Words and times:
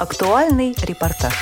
Актуальный 0.00 0.74
репортаж. 0.80 1.34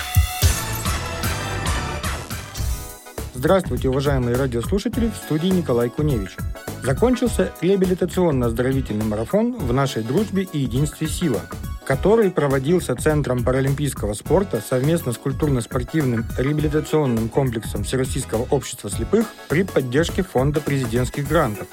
Здравствуйте, 3.32 3.88
уважаемые 3.88 4.34
радиослушатели, 4.34 5.10
в 5.10 5.14
студии 5.14 5.46
Николай 5.46 5.88
Куневич. 5.90 6.36
Закончился 6.82 7.52
реабилитационно-оздоровительный 7.60 9.04
марафон 9.04 9.56
в 9.56 9.72
нашей 9.72 10.02
дружбе 10.02 10.42
и 10.52 10.58
единстве 10.58 11.06
сила, 11.06 11.42
который 11.86 12.32
проводился 12.32 12.96
Центром 12.96 13.44
паралимпийского 13.44 14.14
спорта 14.14 14.60
совместно 14.60 15.12
с 15.12 15.18
культурно-спортивным 15.18 16.26
реабилитационным 16.36 17.28
комплексом 17.28 17.84
Всероссийского 17.84 18.48
общества 18.50 18.90
слепых 18.90 19.28
при 19.48 19.62
поддержке 19.62 20.24
Фонда 20.24 20.60
президентских 20.60 21.28
грантов. 21.28 21.68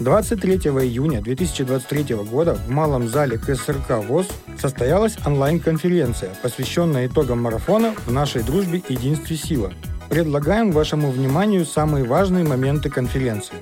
23 0.00 0.56
июня 0.56 1.20
2023 1.20 2.14
года 2.16 2.54
в 2.54 2.70
Малом 2.70 3.08
зале 3.08 3.36
КСРК 3.36 4.04
ВОЗ 4.06 4.28
состоялась 4.56 5.16
онлайн-конференция, 5.26 6.36
посвященная 6.40 7.08
итогам 7.08 7.42
марафона 7.42 7.94
в 8.06 8.12
нашей 8.12 8.44
дружбе 8.44 8.80
единстве 8.88 9.36
сила. 9.36 9.72
Предлагаем 10.08 10.70
вашему 10.70 11.10
вниманию 11.10 11.66
самые 11.66 12.04
важные 12.04 12.44
моменты 12.44 12.90
конференции. 12.90 13.56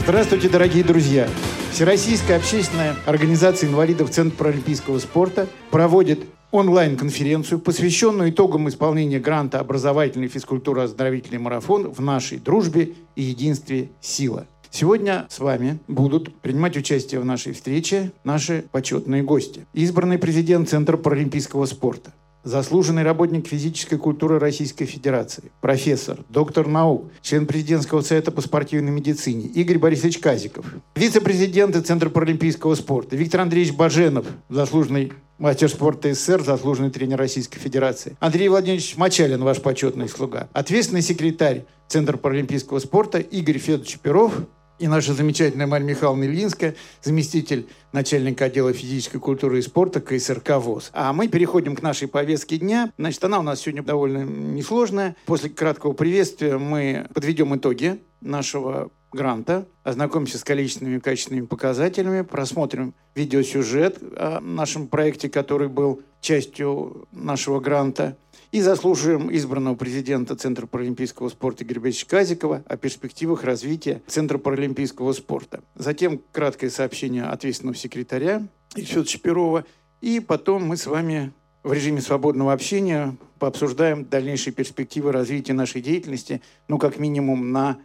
Здравствуйте, 0.00 0.50
дорогие 0.50 0.84
друзья! 0.84 1.28
Всероссийская 1.72 2.36
общественная 2.36 2.94
организация 3.06 3.70
инвалидов 3.70 4.10
Центра 4.10 4.36
паралимпийского 4.36 4.98
спорта 4.98 5.46
проводит 5.70 6.20
онлайн-конференцию, 6.50 7.58
посвященную 7.58 8.30
итогам 8.30 8.68
исполнения 8.68 9.18
гранта 9.18 9.60
«Образовательный 9.60 10.28
физкультура-оздоровительный 10.28 11.38
марафон» 11.38 11.90
в 11.90 12.00
нашей 12.00 12.38
дружбе 12.38 12.92
и 13.16 13.22
единстве 13.22 13.88
«Сила». 14.02 14.46
Сегодня 14.76 15.28
с 15.30 15.38
вами 15.38 15.78
будут 15.86 16.34
принимать 16.40 16.76
участие 16.76 17.20
в 17.20 17.24
нашей 17.24 17.52
встрече 17.52 18.10
наши 18.24 18.64
почетные 18.72 19.22
гости. 19.22 19.68
Избранный 19.72 20.18
президент 20.18 20.68
Центра 20.68 20.96
паралимпийского 20.96 21.64
спорта, 21.66 22.12
заслуженный 22.42 23.04
работник 23.04 23.46
физической 23.46 23.98
культуры 23.98 24.40
Российской 24.40 24.86
Федерации, 24.86 25.52
профессор, 25.60 26.18
доктор 26.28 26.66
наук, 26.66 27.12
член 27.22 27.46
президентского 27.46 28.00
совета 28.00 28.32
по 28.32 28.40
спортивной 28.40 28.90
медицине 28.90 29.46
Игорь 29.46 29.78
Борисович 29.78 30.18
Казиков, 30.18 30.66
вице-президент 30.96 31.76
Центра 31.86 32.10
паралимпийского 32.10 32.74
спорта 32.74 33.14
Виктор 33.14 33.42
Андреевич 33.42 33.74
Баженов, 33.74 34.26
заслуженный 34.48 35.12
мастер 35.38 35.68
спорта 35.68 36.12
СССР, 36.12 36.42
заслуженный 36.42 36.90
тренер 36.90 37.18
Российской 37.18 37.60
Федерации. 37.60 38.16
Андрей 38.18 38.48
Владимирович 38.48 38.96
Мачалин, 38.96 39.44
ваш 39.44 39.62
почетный 39.62 40.08
слуга. 40.08 40.48
Ответственный 40.52 41.02
секретарь 41.02 41.64
Центра 41.86 42.16
паралимпийского 42.16 42.80
спорта 42.80 43.18
Игорь 43.18 43.58
Федорович 43.58 44.00
Перов, 44.00 44.34
и 44.84 44.86
наша 44.86 45.14
замечательная 45.14 45.66
Марья 45.66 45.86
Михайловна 45.86 46.24
Ильинская, 46.24 46.74
заместитель 47.00 47.66
начальника 47.92 48.44
отдела 48.44 48.74
физической 48.74 49.18
культуры 49.18 49.58
и 49.58 49.62
спорта 49.62 50.02
КСРК 50.02 50.58
ВОЗ. 50.58 50.90
А 50.92 51.14
мы 51.14 51.28
переходим 51.28 51.74
к 51.74 51.80
нашей 51.80 52.06
повестке 52.06 52.58
дня. 52.58 52.92
Значит, 52.98 53.24
она 53.24 53.38
у 53.38 53.42
нас 53.42 53.60
сегодня 53.60 53.82
довольно 53.82 54.24
несложная. 54.24 55.16
После 55.24 55.48
краткого 55.48 55.94
приветствия 55.94 56.58
мы 56.58 57.06
подведем 57.14 57.56
итоги 57.56 57.98
нашего 58.20 58.90
гранта, 59.10 59.66
ознакомимся 59.84 60.36
с 60.36 60.44
количественными 60.44 60.96
и 60.98 61.00
качественными 61.00 61.46
показателями, 61.46 62.20
просмотрим 62.20 62.92
видеосюжет 63.14 63.96
о 64.02 64.40
нашем 64.42 64.88
проекте, 64.88 65.30
который 65.30 65.68
был 65.68 66.02
частью 66.20 67.08
нашего 67.10 67.58
гранта, 67.58 68.18
и 68.54 68.60
заслуживаем 68.60 69.34
избранного 69.34 69.74
президента 69.74 70.36
Центра 70.36 70.66
паралимпийского 70.66 71.28
спорта 71.28 71.64
Борисовича 71.64 72.06
Казикова 72.06 72.62
о 72.68 72.76
перспективах 72.76 73.42
развития 73.42 74.00
Центра 74.06 74.38
паралимпийского 74.38 75.12
спорта. 75.12 75.64
Затем 75.74 76.20
краткое 76.30 76.70
сообщение 76.70 77.24
ответственного 77.24 77.76
секретаря 77.76 78.46
Ильфета 78.76 79.10
Шапирова. 79.10 79.64
И 80.00 80.20
потом 80.20 80.68
мы 80.68 80.76
с 80.76 80.86
вами 80.86 81.32
в 81.64 81.72
режиме 81.72 82.00
свободного 82.00 82.52
общения 82.52 83.16
пообсуждаем 83.40 84.04
дальнейшие 84.04 84.54
перспективы 84.54 85.10
развития 85.10 85.52
нашей 85.52 85.82
деятельности, 85.82 86.40
ну, 86.68 86.78
как 86.78 86.96
минимум, 86.96 87.50
на 87.50 87.78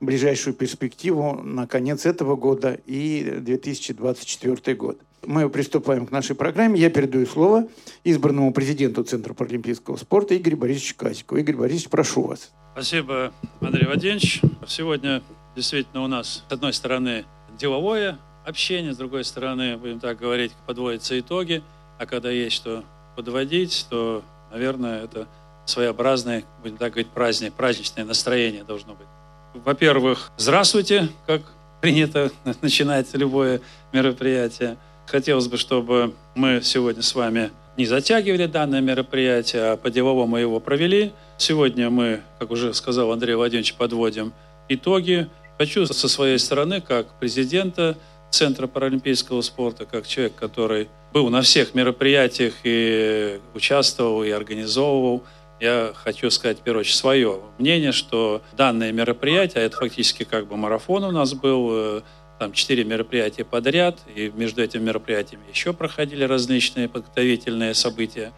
ближайшую 0.00 0.54
перспективу 0.54 1.34
на 1.42 1.66
конец 1.66 2.06
этого 2.06 2.36
года 2.36 2.78
и 2.86 3.38
2024 3.40 4.76
год. 4.76 4.98
Мы 5.26 5.48
приступаем 5.48 6.06
к 6.06 6.10
нашей 6.10 6.36
программе. 6.36 6.78
Я 6.78 6.90
передаю 6.90 7.26
слово 7.26 7.66
избранному 8.02 8.52
президенту 8.52 9.04
Центра 9.04 9.32
паралимпийского 9.32 9.96
спорта 9.96 10.36
Игорю 10.36 10.58
Борисовичу 10.58 10.96
Касику. 10.96 11.36
Игорь 11.36 11.56
Борисович, 11.56 11.88
прошу 11.88 12.22
вас. 12.22 12.52
Спасибо, 12.72 13.32
Андрей 13.60 13.86
Владимирович. 13.86 14.42
Сегодня 14.66 15.22
действительно 15.56 16.02
у 16.02 16.08
нас, 16.08 16.44
с 16.48 16.52
одной 16.52 16.72
стороны, 16.72 17.24
деловое 17.58 18.18
общение, 18.44 18.92
с 18.92 18.96
другой 18.96 19.24
стороны, 19.24 19.76
будем 19.76 20.00
так 20.00 20.18
говорить, 20.18 20.52
подводятся 20.66 21.18
итоги. 21.18 21.62
А 21.98 22.06
когда 22.06 22.30
есть 22.30 22.56
что 22.56 22.84
подводить, 23.16 23.86
то, 23.88 24.22
наверное, 24.50 25.04
это 25.04 25.28
своеобразное, 25.66 26.44
будем 26.62 26.76
так 26.76 26.92
говорить, 26.92 27.10
праздник, 27.10 27.54
праздничное 27.54 28.04
настроение 28.04 28.64
должно 28.64 28.94
быть. 28.94 29.06
Во-первых, 29.54 30.32
здравствуйте, 30.36 31.08
как 31.28 31.42
принято 31.80 32.32
начинать 32.60 33.06
любое 33.14 33.60
мероприятие. 33.92 34.76
Хотелось 35.06 35.46
бы, 35.46 35.58
чтобы 35.58 36.14
мы 36.34 36.60
сегодня 36.60 37.02
с 37.02 37.14
вами 37.14 37.52
не 37.76 37.86
затягивали 37.86 38.46
данное 38.46 38.80
мероприятие, 38.80 39.62
а 39.62 39.76
по-деловому 39.76 40.38
его 40.38 40.58
провели. 40.58 41.12
Сегодня 41.38 41.88
мы, 41.88 42.22
как 42.40 42.50
уже 42.50 42.74
сказал 42.74 43.12
Андрей 43.12 43.36
Владимирович, 43.36 43.74
подводим 43.74 44.32
итоги. 44.68 45.28
Хочу 45.56 45.86
со 45.86 46.08
своей 46.08 46.38
стороны, 46.40 46.80
как 46.80 47.16
президента 47.20 47.96
Центра 48.30 48.66
паралимпийского 48.66 49.40
спорта, 49.42 49.86
как 49.86 50.08
человек, 50.08 50.34
который 50.34 50.88
был 51.12 51.30
на 51.30 51.42
всех 51.42 51.74
мероприятиях 51.74 52.54
и 52.64 53.40
участвовал, 53.54 54.24
и 54.24 54.30
организовывал, 54.30 55.22
я 55.64 55.92
хочу 55.94 56.30
сказать, 56.30 56.60
в 56.60 56.62
первую 56.62 56.80
очередь, 56.80 56.96
свое 56.96 57.40
мнение, 57.58 57.92
что 57.92 58.42
данное 58.52 58.92
мероприятие, 58.92 59.62
а 59.62 59.66
это 59.66 59.78
фактически 59.78 60.24
как 60.24 60.46
бы 60.46 60.56
марафон 60.56 61.04
у 61.04 61.10
нас 61.10 61.32
был, 61.32 61.68
э, 61.72 62.00
там 62.38 62.52
четыре 62.52 62.84
мероприятия 62.84 63.44
подряд, 63.44 63.98
и 64.14 64.30
между 64.34 64.62
этими 64.62 64.82
мероприятиями 64.82 65.44
еще 65.50 65.72
проходили 65.72 66.24
различные 66.24 66.88
подготовительные 66.88 67.72
события, 67.72 68.32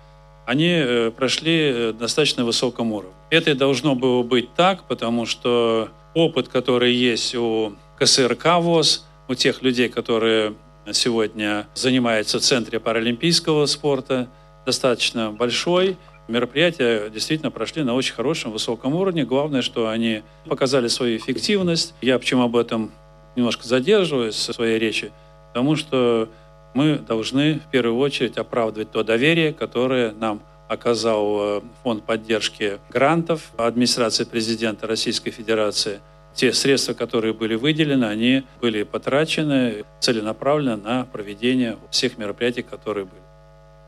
они 0.46 0.70
э, 0.70 1.10
прошли 1.10 1.72
э, 1.74 1.92
достаточно 1.92 2.44
высоком 2.44 2.92
уровне. 2.92 3.16
Это 3.30 3.56
должно 3.56 3.96
было 3.96 4.22
быть 4.22 4.54
так, 4.54 4.84
потому 4.86 5.26
что 5.26 5.88
опыт, 6.14 6.46
который 6.46 6.94
есть 6.94 7.34
у 7.34 7.74
КСРК 7.98 8.58
ВОЗ, 8.60 9.04
у 9.26 9.34
тех 9.34 9.62
людей, 9.62 9.88
которые 9.88 10.54
сегодня 10.92 11.66
занимаются 11.74 12.38
в 12.38 12.42
Центре 12.42 12.78
паралимпийского 12.78 13.66
спорта, 13.66 14.28
достаточно 14.64 15.32
большой. 15.32 15.96
Мероприятия 16.28 17.08
действительно 17.08 17.50
прошли 17.50 17.84
на 17.84 17.94
очень 17.94 18.14
хорошем, 18.14 18.50
высоком 18.50 18.94
уровне. 18.94 19.24
Главное, 19.24 19.62
что 19.62 19.88
они 19.88 20.22
показали 20.48 20.88
свою 20.88 21.16
эффективность. 21.16 21.94
Я 22.00 22.18
почему 22.18 22.42
об 22.42 22.56
этом 22.56 22.90
немножко 23.36 23.66
задерживаюсь 23.66 24.34
в 24.34 24.52
своей 24.52 24.78
речи, 24.78 25.12
потому 25.48 25.76
что 25.76 26.28
мы 26.74 26.98
должны 26.98 27.60
в 27.60 27.70
первую 27.70 27.98
очередь 27.98 28.38
оправдывать 28.38 28.90
то 28.90 29.04
доверие, 29.04 29.52
которое 29.52 30.12
нам 30.12 30.42
оказал 30.68 31.58
э, 31.58 31.60
Фонд 31.84 32.04
поддержки 32.04 32.78
грантов 32.90 33.52
администрации 33.56 34.24
президента 34.24 34.86
Российской 34.86 35.30
Федерации. 35.30 36.00
Те 36.34 36.52
средства, 36.52 36.92
которые 36.92 37.32
были 37.32 37.54
выделены, 37.54 38.04
они 38.04 38.42
были 38.60 38.82
потрачены 38.82 39.84
целенаправленно 40.00 40.76
на 40.76 41.04
проведение 41.04 41.78
всех 41.90 42.18
мероприятий, 42.18 42.62
которые 42.62 43.06
были. 43.06 43.25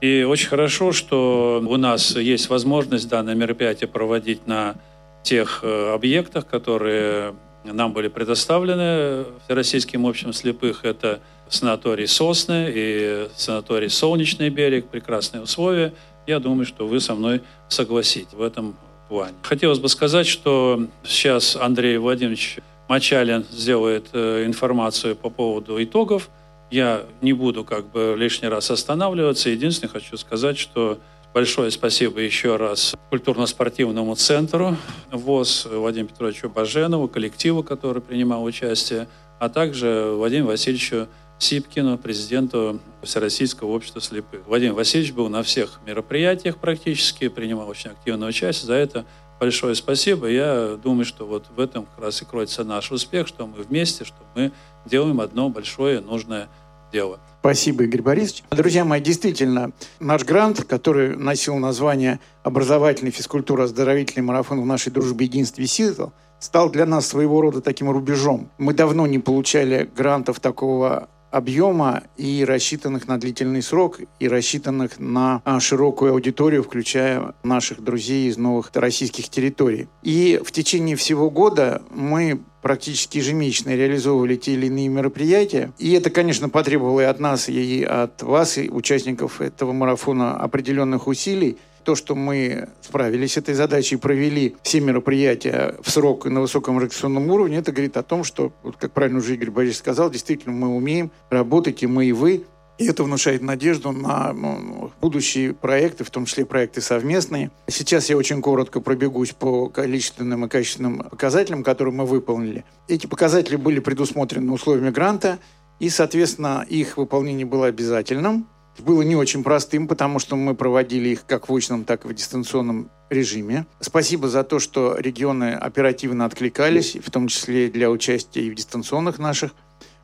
И 0.00 0.22
очень 0.22 0.48
хорошо, 0.48 0.92
что 0.92 1.62
у 1.66 1.76
нас 1.76 2.14
есть 2.14 2.48
возможность 2.48 3.08
данное 3.08 3.34
мероприятие 3.34 3.88
проводить 3.88 4.46
на 4.46 4.76
тех 5.22 5.60
э, 5.62 5.92
объектах, 5.92 6.46
которые 6.46 7.34
нам 7.64 7.92
были 7.92 8.08
предоставлены 8.08 9.24
Всероссийским 9.44 10.04
обществом 10.04 10.32
слепых. 10.32 10.84
Это 10.84 11.20
санаторий 11.48 12.06
«Сосны» 12.06 12.70
и 12.72 13.28
санаторий 13.34 13.90
«Солнечный 13.90 14.50
берег». 14.50 14.86
Прекрасные 14.86 15.42
условия. 15.42 15.92
Я 16.26 16.38
думаю, 16.38 16.66
что 16.66 16.86
вы 16.86 17.00
со 17.00 17.14
мной 17.14 17.42
согласитесь 17.68 18.32
в 18.32 18.42
этом 18.42 18.76
плане. 19.08 19.34
Хотелось 19.42 19.78
бы 19.78 19.88
сказать, 19.88 20.26
что 20.26 20.86
сейчас 21.04 21.56
Андрей 21.56 21.98
Владимирович 21.98 22.58
Мачалин 22.88 23.44
сделает 23.50 24.08
э, 24.12 24.44
информацию 24.46 25.16
по 25.16 25.30
поводу 25.30 25.82
итогов. 25.82 26.30
Я 26.70 27.04
не 27.22 27.32
буду 27.32 27.64
как 27.64 27.90
бы 27.90 28.14
лишний 28.16 28.48
раз 28.48 28.70
останавливаться. 28.70 29.50
Единственное, 29.50 29.90
хочу 29.90 30.16
сказать, 30.16 30.58
что 30.58 30.98
Большое 31.34 31.70
спасибо 31.70 32.20
еще 32.20 32.56
раз 32.56 32.96
культурно-спортивному 33.10 34.14
центру 34.14 34.76
ВОЗ 35.12 35.68
Владимиру 35.70 36.08
Петровичу 36.08 36.48
Баженову, 36.48 37.06
коллективу, 37.06 37.62
который 37.62 38.00
принимал 38.00 38.42
участие, 38.44 39.08
а 39.38 39.50
также 39.50 40.14
Владимиру 40.16 40.48
Васильевичу 40.48 41.06
Сипкину, 41.38 41.98
президенту 41.98 42.80
Всероссийского 43.02 43.68
общества 43.68 44.00
слепых. 44.00 44.46
Владимир 44.46 44.72
Васильевич 44.72 45.12
был 45.12 45.28
на 45.28 45.42
всех 45.42 45.80
мероприятиях 45.86 46.56
практически, 46.56 47.28
принимал 47.28 47.68
очень 47.68 47.90
активное 47.90 48.28
участие. 48.28 48.66
За 48.66 48.74
это 48.74 49.04
большое 49.38 49.74
спасибо. 49.74 50.28
Я 50.28 50.78
думаю, 50.82 51.04
что 51.04 51.26
вот 51.26 51.46
в 51.54 51.60
этом 51.60 51.86
как 51.86 52.04
раз 52.04 52.22
и 52.22 52.24
кроется 52.24 52.64
наш 52.64 52.90
успех, 52.90 53.26
что 53.28 53.46
мы 53.46 53.62
вместе, 53.62 54.04
что 54.04 54.16
мы 54.34 54.52
делаем 54.84 55.20
одно 55.20 55.48
большое 55.48 56.00
нужное 56.00 56.48
дело. 56.92 57.20
Спасибо, 57.40 57.84
Игорь 57.84 58.02
Борисович. 58.02 58.44
Друзья 58.50 58.84
мои, 58.84 59.00
действительно, 59.00 59.72
наш 60.00 60.24
грант, 60.24 60.64
который 60.64 61.16
носил 61.16 61.56
название 61.56 62.18
«Образовательный 62.42 63.10
физкультура-оздоровительный 63.10 64.24
марафон 64.24 64.60
в 64.60 64.66
нашей 64.66 64.90
дружбе 64.90 65.26
единстве 65.26 65.66
сил», 65.66 66.12
стал 66.40 66.70
для 66.70 66.86
нас 66.86 67.06
своего 67.06 67.40
рода 67.40 67.60
таким 67.60 67.90
рубежом. 67.90 68.50
Мы 68.58 68.74
давно 68.74 69.06
не 69.06 69.18
получали 69.18 69.88
грантов 69.96 70.40
такого 70.40 71.08
объема 71.30 72.02
и 72.16 72.44
рассчитанных 72.44 73.08
на 73.08 73.18
длительный 73.18 73.62
срок, 73.62 74.00
и 74.18 74.28
рассчитанных 74.28 74.98
на 74.98 75.42
а, 75.44 75.60
широкую 75.60 76.12
аудиторию, 76.12 76.62
включая 76.62 77.34
наших 77.42 77.82
друзей 77.82 78.28
из 78.28 78.36
новых 78.36 78.70
российских 78.74 79.28
территорий. 79.28 79.88
И 80.02 80.40
в 80.44 80.52
течение 80.52 80.96
всего 80.96 81.30
года 81.30 81.82
мы 81.90 82.40
практически 82.62 83.18
ежемесячно 83.18 83.74
реализовывали 83.74 84.36
те 84.36 84.54
или 84.54 84.66
иные 84.66 84.88
мероприятия. 84.88 85.72
И 85.78 85.92
это, 85.92 86.10
конечно, 86.10 86.48
потребовало 86.48 87.00
и 87.00 87.04
от 87.04 87.20
нас, 87.20 87.48
и 87.48 87.82
от 87.82 88.22
вас, 88.22 88.58
и 88.58 88.68
участников 88.68 89.40
этого 89.40 89.72
марафона 89.72 90.36
определенных 90.36 91.06
усилий 91.06 91.58
то, 91.88 91.94
что 91.94 92.14
мы 92.14 92.68
справились 92.82 93.32
с 93.32 93.36
этой 93.38 93.54
задачей 93.54 93.94
и 93.94 93.98
провели 93.98 94.56
все 94.62 94.80
мероприятия 94.80 95.74
в 95.80 95.90
срок 95.90 96.26
и 96.26 96.28
на 96.28 96.42
высоком 96.42 96.76
организационном 96.76 97.30
уровне, 97.30 97.56
это 97.56 97.72
говорит 97.72 97.96
о 97.96 98.02
том, 98.02 98.24
что, 98.24 98.52
вот 98.62 98.76
как 98.76 98.92
правильно 98.92 99.20
уже 99.20 99.32
Игорь 99.32 99.50
Борисович 99.50 99.78
сказал, 99.78 100.10
действительно 100.10 100.54
мы 100.54 100.68
умеем 100.68 101.10
работать, 101.30 101.82
и 101.82 101.86
мы, 101.86 102.04
и 102.04 102.12
вы, 102.12 102.44
и 102.76 102.86
это 102.86 103.04
внушает 103.04 103.40
надежду 103.40 103.92
на 103.92 104.34
ну, 104.34 104.92
будущие 105.00 105.54
проекты, 105.54 106.04
в 106.04 106.10
том 106.10 106.26
числе 106.26 106.44
проекты 106.44 106.82
совместные. 106.82 107.52
Сейчас 107.68 108.10
я 108.10 108.18
очень 108.18 108.42
коротко 108.42 108.82
пробегусь 108.82 109.30
по 109.30 109.70
количественным 109.70 110.44
и 110.44 110.48
качественным 110.50 110.98
показателям, 110.98 111.64
которые 111.64 111.94
мы 111.94 112.04
выполнили. 112.04 112.66
Эти 112.86 113.06
показатели 113.06 113.56
были 113.56 113.80
предусмотрены 113.80 114.52
условиями 114.52 114.90
гранта, 114.90 115.38
и, 115.80 115.88
соответственно, 115.88 116.66
их 116.68 116.98
выполнение 116.98 117.46
было 117.46 117.64
обязательным 117.64 118.46
было 118.80 119.02
не 119.02 119.16
очень 119.16 119.42
простым, 119.42 119.88
потому 119.88 120.18
что 120.18 120.36
мы 120.36 120.54
проводили 120.54 121.10
их 121.10 121.26
как 121.26 121.48
в 121.48 121.54
очном, 121.54 121.84
так 121.84 122.04
и 122.04 122.08
в 122.08 122.14
дистанционном 122.14 122.90
режиме. 123.10 123.66
Спасибо 123.80 124.28
за 124.28 124.44
то, 124.44 124.58
что 124.58 124.96
регионы 124.98 125.54
оперативно 125.54 126.24
откликались, 126.24 126.96
в 126.96 127.10
том 127.10 127.28
числе 127.28 127.68
для 127.68 127.90
участия 127.90 128.42
и 128.42 128.50
в 128.50 128.54
дистанционных 128.54 129.18
наших 129.18 129.52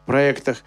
проектах. 0.06 0.62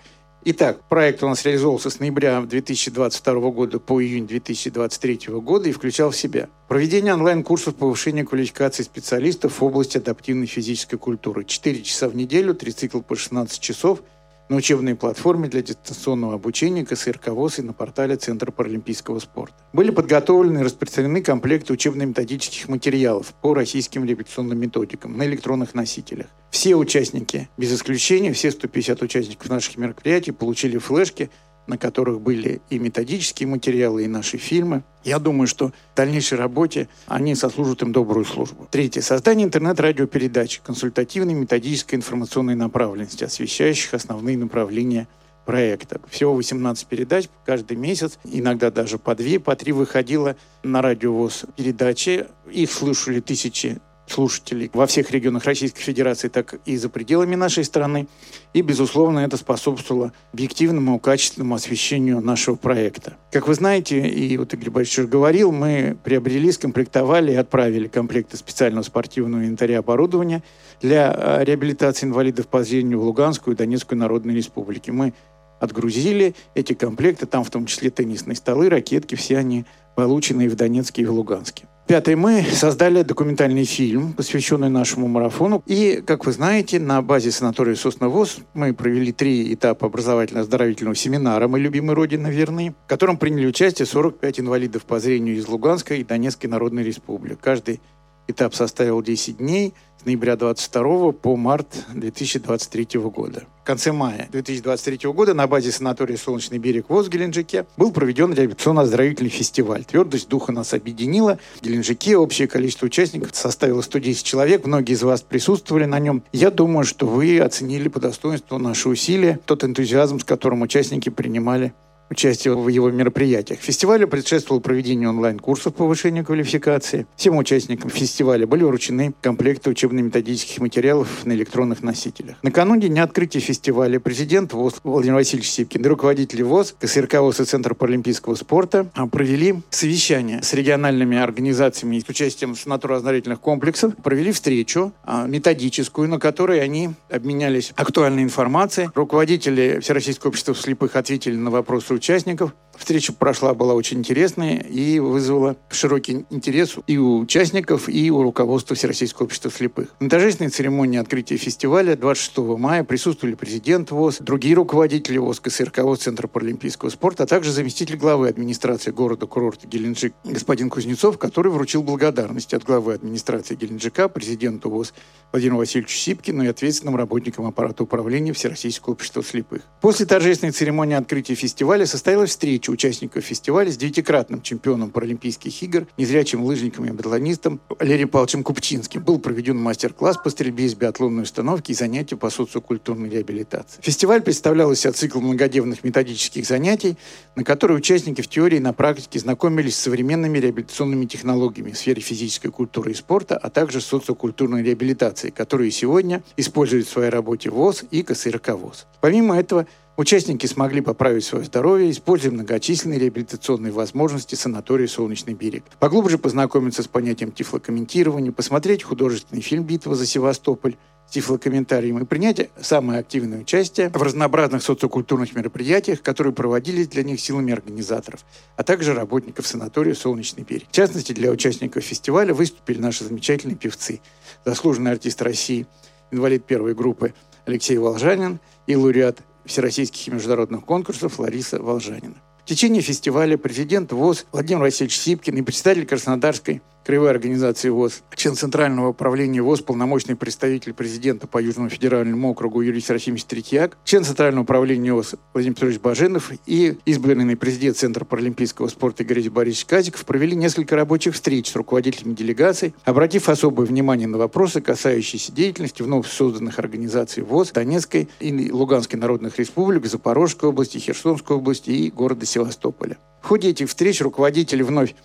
Итак, 0.49 0.87
проект 0.87 1.23
у 1.23 1.27
нас 1.27 1.43
реализовывался 1.43 1.89
с 1.89 1.99
ноября 1.99 2.39
2022 2.39 3.49
года 3.51 3.79
по 3.79 4.01
июнь 4.01 4.27
2023 4.27 5.33
года 5.39 5.67
и 5.67 5.73
включал 5.73 6.11
в 6.11 6.15
себя 6.15 6.47
проведение 6.69 7.13
онлайн-курсов 7.13 7.75
повышения 7.75 8.23
квалификации 8.23 8.83
специалистов 8.83 9.59
в 9.59 9.63
области 9.63 9.97
адаптивной 9.97 10.45
физической 10.45 10.97
культуры. 10.97 11.43
4 11.43 11.81
часа 11.81 12.07
в 12.07 12.15
неделю, 12.15 12.53
3 12.53 12.71
цикла 12.71 13.01
по 13.01 13.15
16 13.15 13.59
часов– 13.59 13.99
на 14.49 14.55
учебной 14.55 14.95
платформе 14.95 15.49
для 15.49 15.61
дистанционного 15.61 16.35
обучения 16.35 16.85
КСРК 16.85 17.29
ВОЗ 17.29 17.59
и 17.59 17.61
на 17.61 17.73
портале 17.73 18.15
Центра 18.15 18.51
паралимпийского 18.51 19.19
спорта. 19.19 19.55
Были 19.73 19.91
подготовлены 19.91 20.59
и 20.59 20.63
распространены 20.63 21.21
комплекты 21.21 21.73
учебно-методических 21.73 22.69
материалов 22.69 23.33
по 23.41 23.53
российским 23.53 24.05
репетиционным 24.05 24.59
методикам 24.59 25.17
на 25.17 25.25
электронных 25.25 25.75
носителях. 25.75 26.27
Все 26.49 26.75
участники, 26.75 27.49
без 27.57 27.73
исключения, 27.73 28.33
все 28.33 28.51
150 28.51 29.01
участников 29.01 29.49
наших 29.49 29.77
мероприятий 29.77 30.31
получили 30.31 30.77
флешки– 30.77 31.29
на 31.67 31.77
которых 31.77 32.21
были 32.21 32.61
и 32.69 32.79
методические 32.79 33.47
материалы, 33.47 34.03
и 34.03 34.07
наши 34.07 34.37
фильмы. 34.37 34.83
Я 35.03 35.19
думаю, 35.19 35.47
что 35.47 35.67
в 35.67 35.73
дальнейшей 35.95 36.37
работе 36.37 36.89
они 37.07 37.35
сослужат 37.35 37.81
им 37.81 37.91
добрую 37.91 38.25
службу. 38.25 38.67
Третье. 38.71 39.01
Создание 39.01 39.45
интернет-радиопередач 39.45 40.61
консультативной 40.65 41.33
методической 41.33 41.95
информационной 41.95 42.55
направленности, 42.55 43.23
освещающих 43.23 43.93
основные 43.93 44.37
направления 44.37 45.07
проекта. 45.47 46.01
Всего 46.09 46.35
18 46.35 46.87
передач 46.87 47.29
каждый 47.45 47.77
месяц, 47.77 48.19
иногда 48.25 48.69
даже 48.69 48.97
по 48.97 49.15
две, 49.15 49.39
по 49.39 49.55
три 49.55 49.71
выходило 49.71 50.35
на 50.61 50.81
радиовоз 50.81 51.45
передачи. 51.55 52.27
Их 52.51 52.71
слушали 52.71 53.21
тысячи 53.21 53.79
слушателей 54.07 54.69
во 54.73 54.87
всех 54.87 55.11
регионах 55.11 55.45
Российской 55.45 55.81
Федерации, 55.81 56.27
так 56.27 56.55
и 56.65 56.77
за 56.77 56.89
пределами 56.89 57.35
нашей 57.35 57.63
страны. 57.63 58.07
И, 58.53 58.61
безусловно, 58.61 59.19
это 59.19 59.37
способствовало 59.37 60.13
объективному, 60.33 60.99
качественному 60.99 61.55
освещению 61.55 62.21
нашего 62.21 62.55
проекта. 62.55 63.17
Как 63.31 63.47
вы 63.47 63.53
знаете, 63.53 64.07
и 64.07 64.37
вот 64.37 64.53
Игорь 64.53 64.69
Борисович 64.69 65.09
говорил, 65.09 65.51
мы 65.51 65.97
приобрели, 66.03 66.51
скомплектовали 66.51 67.33
и 67.33 67.35
отправили 67.35 67.87
комплекты 67.87 68.37
специального 68.37 68.83
спортивного 68.83 69.41
инвентаря 69.41 69.79
оборудования 69.79 70.43
для 70.81 71.13
э, 71.15 71.43
реабилитации 71.43 72.05
инвалидов 72.05 72.47
по 72.47 72.63
зрению 72.63 72.99
в 72.99 73.03
Луганскую 73.03 73.55
и 73.55 73.57
Донецкую 73.57 73.99
Народные 73.99 74.35
Республики. 74.35 74.91
Мы 74.91 75.13
отгрузили 75.59 76.35
эти 76.55 76.73
комплекты, 76.73 77.25
там 77.25 77.43
в 77.43 77.49
том 77.49 77.65
числе 77.65 77.89
теннисные 77.89 78.35
столы, 78.35 78.69
ракетки, 78.69 79.15
все 79.15 79.37
они 79.37 79.65
полученные 79.95 80.49
в 80.49 80.55
Донецке 80.55 81.01
и 81.01 81.05
в 81.05 81.11
Луганске. 81.11 81.67
Пятый, 81.87 82.15
мы 82.15 82.43
создали 82.43 83.01
документальный 83.01 83.63
фильм, 83.63 84.11
посвященный 84.11 84.67
нашему 84.67 85.07
марафону. 85.07 85.63
И, 85.65 86.03
как 86.05 86.25
вы 86.25 86.33
знаете, 86.33 86.81
на 86.81 87.01
базе 87.01 87.31
санатория 87.31 87.75
Сосновоз 87.75 88.39
мы 88.53 88.73
провели 88.73 89.13
три 89.13 89.53
этапа 89.53 89.87
образовательно-оздоровительного 89.87 90.97
семинара 90.97 91.47
«Мы 91.47 91.61
любимы 91.61 91.95
Родина 91.95 92.27
верны», 92.27 92.75
в 92.83 92.89
котором 92.89 93.17
приняли 93.17 93.45
участие 93.45 93.85
45 93.85 94.41
инвалидов 94.41 94.83
по 94.83 94.99
зрению 94.99 95.37
из 95.37 95.47
Луганской 95.47 95.99
и 95.99 96.03
Донецкой 96.03 96.49
Народной 96.49 96.83
Республики. 96.83 97.39
Каждый 97.41 97.79
этап 98.27 98.55
составил 98.55 99.01
10 99.01 99.37
дней– 99.37 99.73
с 100.01 100.05
ноября 100.05 100.35
22 100.35 101.11
по 101.11 101.35
март 101.35 101.67
2023 101.93 102.99
года. 102.99 103.43
В 103.63 103.65
конце 103.65 103.91
мая 103.91 104.29
2023 104.31 105.11
года 105.11 105.33
на 105.33 105.47
базе 105.47 105.71
санатория 105.71 106.17
«Солнечный 106.17 106.59
берег» 106.59 106.85
в 106.87 107.09
Геленджике 107.09 107.65
был 107.75 107.91
проведен 107.91 108.31
реабилитационно-оздоровительный 108.33 109.29
фестиваль. 109.29 109.83
Твердость 109.83 110.29
духа 110.29 110.51
нас 110.51 110.73
объединила. 110.73 111.39
В 111.59 111.63
Геленджике 111.63 112.15
общее 112.15 112.47
количество 112.47 112.85
участников 112.85 113.35
составило 113.35 113.81
110 113.81 114.23
человек. 114.23 114.65
Многие 114.65 114.93
из 114.93 115.03
вас 115.03 115.21
присутствовали 115.21 115.85
на 115.85 115.99
нем. 115.99 116.23
Я 116.31 116.51
думаю, 116.51 116.85
что 116.85 117.07
вы 117.07 117.39
оценили 117.39 117.89
по 117.89 117.99
достоинству 117.99 118.57
наши 118.59 118.87
усилия, 118.87 119.39
тот 119.45 119.63
энтузиазм, 119.63 120.19
с 120.19 120.23
которым 120.23 120.61
участники 120.61 121.09
принимали 121.09 121.73
участие 122.09 122.55
в 122.55 122.67
его 122.67 122.89
мероприятиях. 122.91 123.59
Фестивалю 123.59 124.07
предшествовало 124.07 124.61
проведение 124.61 125.09
онлайн-курсов 125.09 125.75
повышения 125.75 126.23
квалификации. 126.23 127.05
Всем 127.15 127.37
участникам 127.37 127.89
фестиваля 127.89 128.47
были 128.47 128.63
вручены 128.63 129.13
комплекты 129.21 129.69
учебно-методических 129.69 130.59
материалов 130.59 131.25
на 131.25 131.33
электронных 131.33 131.83
носителях. 131.83 132.37
Накануне 132.41 132.87
дня 132.87 133.03
открытия 133.03 133.39
фестиваля 133.39 133.99
президент 133.99 134.53
ВОЗ 134.53 134.75
Владимир 134.83 135.15
Васильевич 135.15 135.49
Сипкин 135.51 135.81
и 135.81 135.87
руководители 135.87 136.41
ВОЗ, 136.41 136.75
КСРК 136.79 137.15
ВОЗ 137.15 137.41
и 137.41 137.45
Центр 137.45 137.75
паралимпийского 137.75 138.35
спорта 138.35 138.89
провели 139.11 139.55
совещание 139.69 140.41
с 140.41 140.53
региональными 140.53 141.17
организациями 141.17 141.99
с 141.99 142.09
участием 142.09 142.53
санаторно-оздоровительных 142.53 143.39
комплексов, 143.39 143.95
провели 143.97 144.31
встречу 144.31 144.93
а, 145.03 145.25
методическую, 145.27 146.07
на 146.09 146.19
которой 146.19 146.61
они 146.61 146.91
обменялись 147.09 147.73
актуальной 147.75 148.23
информацией. 148.23 148.89
Руководители 148.95 149.79
Всероссийского 149.81 150.29
общества 150.29 150.55
слепых 150.55 150.95
ответили 150.95 151.35
на 151.35 151.51
вопросы 151.51 151.93
участников. 151.97 152.53
Встреча 152.77 153.11
прошла, 153.11 153.53
была 153.55 153.73
очень 153.73 153.99
интересная 153.99 154.59
и 154.59 154.99
вызвала 154.99 155.57
широкий 155.69 156.25
интерес 156.29 156.75
и 156.85 156.97
у 156.97 157.19
участников, 157.19 157.89
и 157.89 158.11
у 158.11 158.21
руководства 158.21 158.75
Всероссийского 158.75 159.25
общества 159.25 159.49
слепых. 159.49 159.89
На 159.99 160.09
торжественной 160.09 160.51
церемонии 160.51 160.99
открытия 160.99 161.37
фестиваля 161.37 161.95
26 161.95 162.37
мая 162.59 162.83
присутствовали 162.83 163.33
президент 163.33 163.89
ВОЗ, 163.89 164.17
другие 164.19 164.53
руководители 164.53 165.17
ВОЗ, 165.17 165.39
КСРК 165.39 165.79
ВОЗ, 165.79 165.99
Центра 165.99 166.27
паралимпийского 166.27 166.89
спорта, 166.89 167.23
а 167.23 167.25
также 167.25 167.51
заместитель 167.51 167.97
главы 167.97 168.29
администрации 168.29 168.91
города-курорта 168.91 169.67
Геленджик 169.67 170.13
господин 170.23 170.69
Кузнецов, 170.69 171.17
который 171.17 171.51
вручил 171.51 171.81
благодарность 171.81 172.53
от 172.53 172.63
главы 172.63 172.93
администрации 172.93 173.55
Геленджика, 173.55 174.07
президенту 174.07 174.69
ВОЗ 174.69 174.93
Владимиру 175.31 175.57
Васильевичу 175.57 175.97
Сипкину 175.97 176.43
и 176.43 176.47
ответственным 176.47 176.95
работникам 176.95 177.47
аппарата 177.47 177.81
управления 177.83 178.33
Всероссийского 178.33 178.93
общества 178.93 179.23
слепых. 179.23 179.63
После 179.81 180.05
торжественной 180.05 180.51
церемонии 180.51 180.95
открытия 180.95 181.33
фестиваля 181.33 181.86
состоялась 181.87 182.31
встреча 182.31 182.69
участников 182.69 183.23
фестиваля 183.23 183.71
с 183.71 183.77
девятикратным 183.77 184.41
чемпионом 184.41 184.91
Паралимпийских 184.91 185.61
игр, 185.63 185.87
незрячим 185.97 186.43
лыжником 186.43 186.85
и 186.85 186.89
биатлонистом 186.91 187.59
Валерием 187.69 188.09
Павловичем 188.09 188.43
Купчинским. 188.43 189.01
Был 189.03 189.19
проведен 189.19 189.57
мастер-класс 189.57 190.17
по 190.17 190.29
стрельбе 190.29 190.65
из 190.65 190.75
биатлонной 190.75 191.23
установки 191.23 191.71
и 191.71 191.73
занятия 191.73 192.15
по 192.15 192.29
социокультурной 192.29 193.09
реабилитации. 193.09 193.81
Фестиваль 193.81 194.21
представлял 194.21 194.71
из 194.71 194.79
себя 194.79 194.93
цикл 194.93 195.19
многодневных 195.19 195.83
методических 195.83 196.45
занятий, 196.45 196.97
на 197.35 197.43
которые 197.43 197.77
участники 197.77 198.21
в 198.21 198.27
теории 198.27 198.57
и 198.57 198.61
на 198.61 198.73
практике 198.73 199.19
знакомились 199.19 199.75
с 199.75 199.81
современными 199.81 200.37
реабилитационными 200.37 201.05
технологиями 201.05 201.71
в 201.71 201.77
сфере 201.77 202.01
физической 202.01 202.49
культуры 202.49 202.91
и 202.91 202.93
спорта, 202.93 203.37
а 203.37 203.49
также 203.49 203.81
социокультурной 203.81 204.63
реабилитации, 204.63 205.29
которые 205.29 205.71
сегодня 205.71 206.23
используют 206.35 206.87
в 206.87 206.91
своей 206.91 207.09
работе 207.09 207.49
ВОЗ 207.49 207.83
и 207.91 208.03
КСРК 208.03 208.49
ВОЗ. 208.49 208.87
Помимо 209.01 209.37
этого, 209.37 209.67
Участники 209.97 210.45
смогли 210.45 210.81
поправить 210.81 211.25
свое 211.25 211.43
здоровье, 211.43 211.89
используя 211.89 212.31
многочисленные 212.31 212.99
реабилитационные 212.99 213.73
возможности 213.73 214.35
санатория 214.35 214.87
«Солнечный 214.87 215.33
берег». 215.33 215.63
Поглубже 215.79 216.19
познакомиться 216.19 216.83
с 216.83 216.87
понятием 216.87 217.31
тифлокомментирования, 217.31 218.31
посмотреть 218.31 218.83
художественный 218.83 219.41
фильм 219.41 219.63
«Битва 219.63 219.95
за 219.95 220.05
Севастополь», 220.05 220.75
с 221.07 221.11
тифлокомментарием 221.13 221.97
и 221.97 222.05
принять 222.05 222.49
самое 222.61 222.99
активное 222.99 223.39
участие 223.39 223.89
в 223.89 224.03
разнообразных 224.03 224.61
социокультурных 224.61 225.33
мероприятиях, 225.35 226.01
которые 226.03 226.33
проводились 226.33 226.89
для 226.89 227.01
них 227.01 227.19
силами 227.19 227.53
организаторов, 227.53 228.25
а 228.55 228.63
также 228.63 228.93
работников 228.93 229.47
санатория 229.47 229.95
«Солнечный 229.95 230.43
берег». 230.43 230.67
В 230.69 230.73
частности, 230.73 231.13
для 231.13 231.31
участников 231.31 231.83
фестиваля 231.83 232.35
выступили 232.35 232.79
наши 232.79 233.03
замечательные 233.03 233.55
певцы, 233.55 234.01
заслуженный 234.45 234.91
артист 234.91 235.23
России, 235.23 235.65
инвалид 236.11 236.45
первой 236.45 236.75
группы 236.75 237.15
Алексей 237.45 237.77
Волжанин 237.77 238.39
и 238.67 238.75
лауреат 238.75 239.21
всероссийских 239.47 240.07
и 240.07 240.11
международных 240.11 240.65
конкурсов 240.65 241.19
Лариса 241.19 241.61
Волжанина. 241.61 242.15
В 242.43 242.49
течение 242.49 242.81
фестиваля 242.81 243.37
президент 243.37 243.91
ВОЗ 243.91 244.25
Владимир 244.31 244.61
Васильевич 244.61 244.97
Сипкин 244.97 245.35
и 245.37 245.41
председатель 245.41 245.85
Краснодарской 245.85 246.61
краевой 246.87 247.09
организации 247.09 247.67
ВОЗ, 247.67 248.01
член 248.15 248.35
Центрального 248.35 248.87
управления 248.87 249.41
ВОЗ, 249.41 249.59
полномочный 249.59 250.15
представитель 250.15 250.73
президента 250.73 251.27
по 251.27 251.37
Южному 251.37 251.67
федеральному 251.67 252.29
округу 252.29 252.61
Юрий 252.61 252.79
Серафимович 252.79 253.25
Третьяк, 253.25 253.77
член 253.83 254.05
Центрального 254.05 254.43
управления 254.43 254.93
ВОЗ 254.93 255.15
Владимир 255.33 255.55
Петрович 255.55 255.81
Баженов 255.81 256.31
и 256.45 256.77
избранный 256.85 257.35
президент 257.35 257.75
Центра 257.75 258.05
паралимпийского 258.05 258.69
спорта 258.69 259.03
Игорь 259.03 259.29
Борисович 259.29 259.65
Казиков 259.65 260.05
провели 260.05 260.33
несколько 260.33 260.77
рабочих 260.77 261.15
встреч 261.15 261.51
с 261.51 261.57
руководителями 261.57 262.13
делегаций, 262.13 262.73
обратив 262.85 263.27
особое 263.27 263.65
внимание 263.65 264.07
на 264.07 264.17
вопросы, 264.17 264.61
касающиеся 264.61 265.33
деятельности 265.33 265.81
вновь 265.81 266.07
созданных 266.07 266.57
организаций 266.57 267.21
ВОЗ 267.21 267.51
Донецкой 267.51 268.07
и 268.21 268.49
Луганской 268.49 268.97
народных 268.97 269.37
республик, 269.39 269.87
Запорожской 269.87 270.47
области, 270.47 270.77
Херсонской 270.77 271.35
области 271.35 271.69
и 271.69 271.91
города 271.91 272.25
Севастополя. 272.25 272.97
В 273.21 273.27
ходе 273.27 273.49
этих 273.49 273.67
встреч 273.67 273.99
руководители 273.99 274.63
вновь 274.63 274.95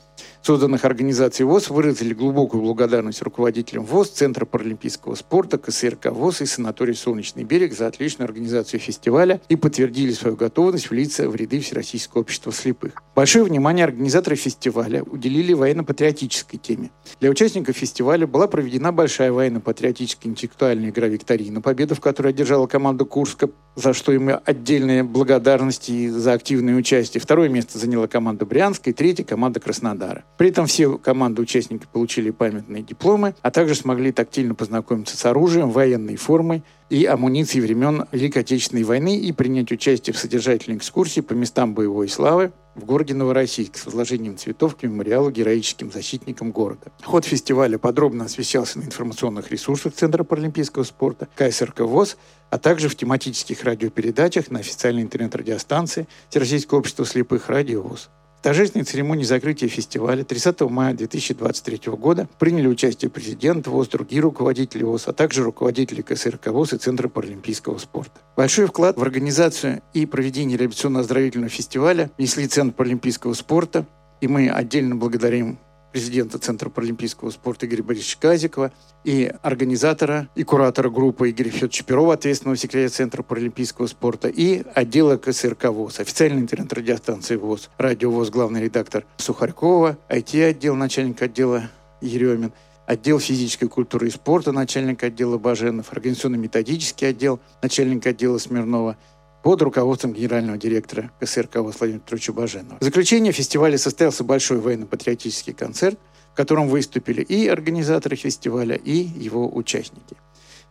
созданных 0.43 0.85
организаций 0.85 1.47
ВОЗ 1.47 1.71
выразили 1.71 2.15
глубокую 2.15 2.63
благодарность 2.63 3.23
руководителям 3.23 3.85
ВОЗ, 3.85 4.11
Центра 4.11 4.45
паралимпийского 4.45 5.15
спорта, 5.15 5.59
КСРК 5.59 6.07
ВОЗ 6.07 6.43
и 6.43 6.47
санаторий 6.47 6.95
«Солнечный 6.95 7.45
берег» 7.45 7.73
за 7.73 7.87
отличную 7.87 8.27
организацию 8.27 8.81
фестиваля 8.81 9.41
и 9.49 9.57
подтвердили 9.57 10.13
свою 10.13 10.37
готовность 10.37 10.91
влиться 10.91 11.29
в 11.29 11.35
ряды 11.35 11.61
Всероссийского 11.61 12.23
общества 12.23 12.53
слепых. 12.53 13.03
Большое 13.15 13.45
внимание 13.45 13.85
организаторы 13.85 14.37
фестиваля 14.37 15.03
уделили 15.03 15.53
военно-патриотической 15.53 16.59
теме. 16.59 16.91
Для 17.21 17.31
участников 17.31 17.77
фестиваля 17.77 18.27
была 18.27 18.49
проведена 18.49 18.93
большая 18.93 19.33
военно-патриотическая 19.33 20.31
интеллектуальная 20.31 20.91
игра 20.91 21.07
«Викторина», 21.07 21.61
победу 21.61 21.95
в 21.95 22.01
которой 22.01 22.29
одержала 22.29 22.67
команда 22.67 23.05
Курска, 23.05 23.51
за 23.77 23.93
что 23.95 24.13
им 24.13 24.31
отдельные 24.45 25.03
благодарности 25.03 26.09
за 26.09 26.33
активное 26.33 26.75
участие. 26.75 27.21
Второе 27.21 27.49
место 27.49 27.79
заняла 27.79 28.07
команда 28.07 28.45
Брянска 28.45 28.91
и 28.91 28.93
третье– 28.93 29.25
команда 29.33 29.61
Краснодара. 29.61 30.25
При 30.43 30.49
этом 30.49 30.67
все 30.67 30.99
команды-участники 30.99 31.87
получили 31.93 32.31
памятные 32.31 32.83
дипломы, 32.83 33.37
а 33.43 33.53
также 33.53 33.77
смогли 33.77 34.11
тактильно 34.11 34.57
познакомиться 34.57 35.17
с 35.17 35.25
оружием, 35.25 35.71
военной 35.71 36.17
формой 36.17 36.65
и 36.91 37.05
амуницией 37.05 37.65
времен 37.65 38.07
Великой 38.11 38.39
Отечественной 38.43 38.83
войны 38.83 39.17
и 39.21 39.31
принять 39.31 39.71
участие 39.71 40.13
в 40.13 40.19
содержательной 40.19 40.79
экскурсии 40.79 41.21
по 41.21 41.33
местам 41.33 41.75
боевой 41.75 42.09
славы 42.09 42.51
в 42.75 42.85
городе 42.85 43.15
Новороссийск 43.15 43.77
с 43.77 43.87
возложением 43.87 44.37
цветов 44.37 44.75
к 44.75 44.83
мемориалу 44.83 45.31
героическим 45.31 45.93
защитникам 45.93 46.51
города. 46.51 46.91
Ход 47.05 47.25
фестиваля 47.25 47.79
подробно 47.79 48.25
освещался 48.25 48.81
на 48.81 48.83
информационных 48.83 49.53
ресурсах 49.53 49.95
Центра 49.95 50.25
паралимпийского 50.25 50.83
спорта, 50.83 51.29
КСРК 51.37 51.83
ВОЗ, 51.83 52.17
а 52.51 52.59
также 52.59 52.89
в 52.89 52.97
тематических 52.97 53.63
радиопередачах 53.63 54.51
на 54.51 54.59
официальной 54.59 55.03
интернет-радиостанции 55.03 56.09
Всероссийского 56.31 56.81
общества 56.81 57.07
слепых 57.07 57.49
«Радио 57.49 57.83
ВОЗ». 57.83 58.11
Торжественной 58.43 58.85
церемонии 58.85 59.23
закрытия 59.23 59.69
фестиваля 59.69 60.25
30 60.25 60.63
мая 60.63 60.95
2023 60.95 61.93
года 61.93 62.29
приняли 62.41 62.67
участие 62.67 63.09
президент 63.09 63.69
ВОЗ, 63.69 63.87
другие 63.87 64.21
руководители 64.21 64.83
ВОЗ, 64.83 65.05
а 65.07 65.13
также 65.13 65.45
руководители 65.45 66.03
КСРК 66.03 66.49
ВОЗ 66.49 66.73
и 66.73 66.79
Центра 66.79 67.09
паралимпийского 67.09 67.79
спорта. 67.79 68.21
Большой 68.37 68.67
вклад 68.67 68.97
в 68.97 69.03
организацию 69.03 69.81
и 69.95 70.07
проведение 70.07 70.59
реабилитационно-оздоровительного 70.59 71.51
фестиваля 71.51 72.11
внесли 72.19 72.49
Центр 72.49 72.75
паралимпийского 72.75 73.35
спорта, 73.35 73.87
и 74.21 74.27
мы 74.27 74.49
отдельно 74.49 74.97
благодарим 74.97 75.61
президента 75.93 76.39
Центра 76.39 76.71
паралимпийского 76.71 77.31
спорта 77.31 77.67
Игоря 77.67 77.83
Борисовича 77.83 78.19
Казикова 78.21 78.73
и 79.05 79.33
организатора 79.43 80.29
и 80.35 80.43
куратора 80.43 80.91
группы 80.91 81.31
Игоря 81.31 81.51
Федоровича 81.51 81.85
Перова, 81.85 82.15
ответственного 82.15 82.57
секретаря 82.57 82.89
Центра 82.89 83.23
паралимпийского 83.23 83.87
спорта, 83.87 84.29
и 84.29 84.63
отдела 84.75 85.17
КСРК 85.17 85.65
ВОЗ, 85.67 86.01
официальной 86.01 86.41
интернет-радиостанции 86.41 87.37
ВОЗ, 87.37 87.71
радио 87.79 88.11
ВОЗ, 88.11 88.31
главный 88.31 88.63
редактор 88.63 89.05
Сухарькова, 89.19 89.99
IT-отдел, 90.09 90.75
начальник 90.75 91.21
отдела 91.23 91.71
Еремин, 92.01 92.53
отдел 92.87 93.21
физической 93.21 93.69
культуры 93.69 94.09
и 94.09 94.11
спорта, 94.11 94.53
начальник 94.53 95.03
отдела 95.05 95.39
Баженов, 95.39 95.93
организационно-методический 95.93 97.09
отдел, 97.09 97.41
начальник 97.61 98.07
отдела 98.07 98.39
Смирнова– 98.39 98.97
под 99.43 99.63
руководством 99.63 100.13
генерального 100.13 100.57
директора 100.57 101.11
КСРК 101.21 101.57
Владимира 101.57 101.99
Петровича 101.99 102.33
Баженова. 102.33 102.79
В 102.81 102.85
заключение 102.85 103.33
фестиваля 103.33 103.77
состоялся 103.77 104.25
большой 104.25 104.59
военно-патриотический 104.59 105.53
концерт, 105.53 105.99
в 106.33 106.37
котором 106.37 106.69
выступили 106.69 107.23
и 107.23 107.49
организаторы 107.49 108.17
фестиваля, 108.17 108.77
и 108.77 108.93
его 108.93 109.55
участники. 109.55 110.17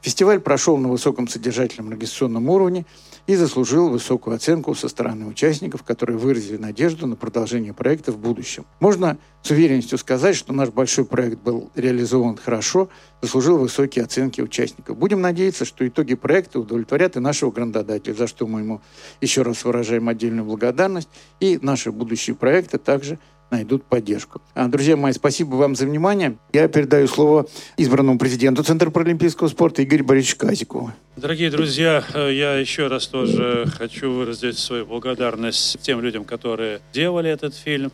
Фестиваль 0.02 0.40
прошел 0.40 0.78
на 0.78 0.90
высоком 0.90 1.28
содержательном 1.28 1.90
организационном 1.90 2.50
уровне 2.50 2.86
и 3.28 3.36
заслужил 3.36 3.90
высокую 3.90 4.36
оценку 4.36 4.74
со 4.74 4.90
стороны 4.90 5.28
участников, 5.28 5.84
которые 5.84 6.18
выразили 6.18 6.58
надежду 6.58 7.06
на 7.06 7.16
продолжение 7.16 7.72
проекта 7.72 8.12
в 8.12 8.18
будущем. 8.18 8.66
Можно 8.80 9.20
с 9.44 9.52
уверенностью 9.52 10.00
сказать, 10.00 10.36
что 10.36 10.54
наш 10.54 10.70
большой 10.70 11.06
проект 11.06 11.40
был 11.42 11.70
реализован 11.76 12.36
хорошо, 12.36 12.90
заслужил 13.22 13.60
высокие 13.60 14.04
оценки 14.04 14.42
участников. 14.42 14.98
Будем 14.98 15.22
надеяться, 15.22 15.66
что 15.66 15.88
итоги 15.88 16.16
проекта 16.16 16.60
удовлетворят 16.60 17.16
и 17.16 17.20
нашего 17.20 17.52
грандодателя, 17.52 18.16
за 18.16 18.26
что 18.26 18.48
мы 18.48 18.62
ему 18.62 18.82
еще 19.22 19.44
раз 19.44 19.64
выражаем 19.64 20.10
отдельную 20.10 20.46
благодарность, 20.46 21.10
и 21.40 21.60
наши 21.62 21.92
будущие 21.92 22.36
проекты 22.36 22.80
также– 22.80 23.20
найдут 23.52 23.84
поддержку. 23.84 24.42
А, 24.56 24.68
друзья 24.68 24.96
мои, 24.96 25.12
спасибо 25.12 25.56
вам 25.56 25.76
за 25.76 25.86
внимание. 25.86 26.38
Я 26.54 26.68
передаю 26.68 27.08
слово 27.08 27.46
избранному 27.78 28.18
президенту 28.18 28.64
Центра 28.64 28.90
паралимпийского 28.90 29.48
спорта 29.50 29.84
Игорю 29.84 30.06
Борисовичу 30.06 30.38
Казикову. 30.38 30.94
Дорогие 31.18 31.52
друзья, 31.52 32.04
э, 32.14 32.34
я 32.34 32.56
еще 32.56 32.88
раз 32.88 33.08
тоже 33.08 33.68
хочу 33.78 34.12
выразить 34.12 34.58
свою 34.58 34.86
благодарность 34.86 35.80
тем 35.82 36.02
людям, 36.02 36.24
которые 36.24 36.80
делали 36.94 37.30
этот 37.30 37.54
фильм. 37.54 37.92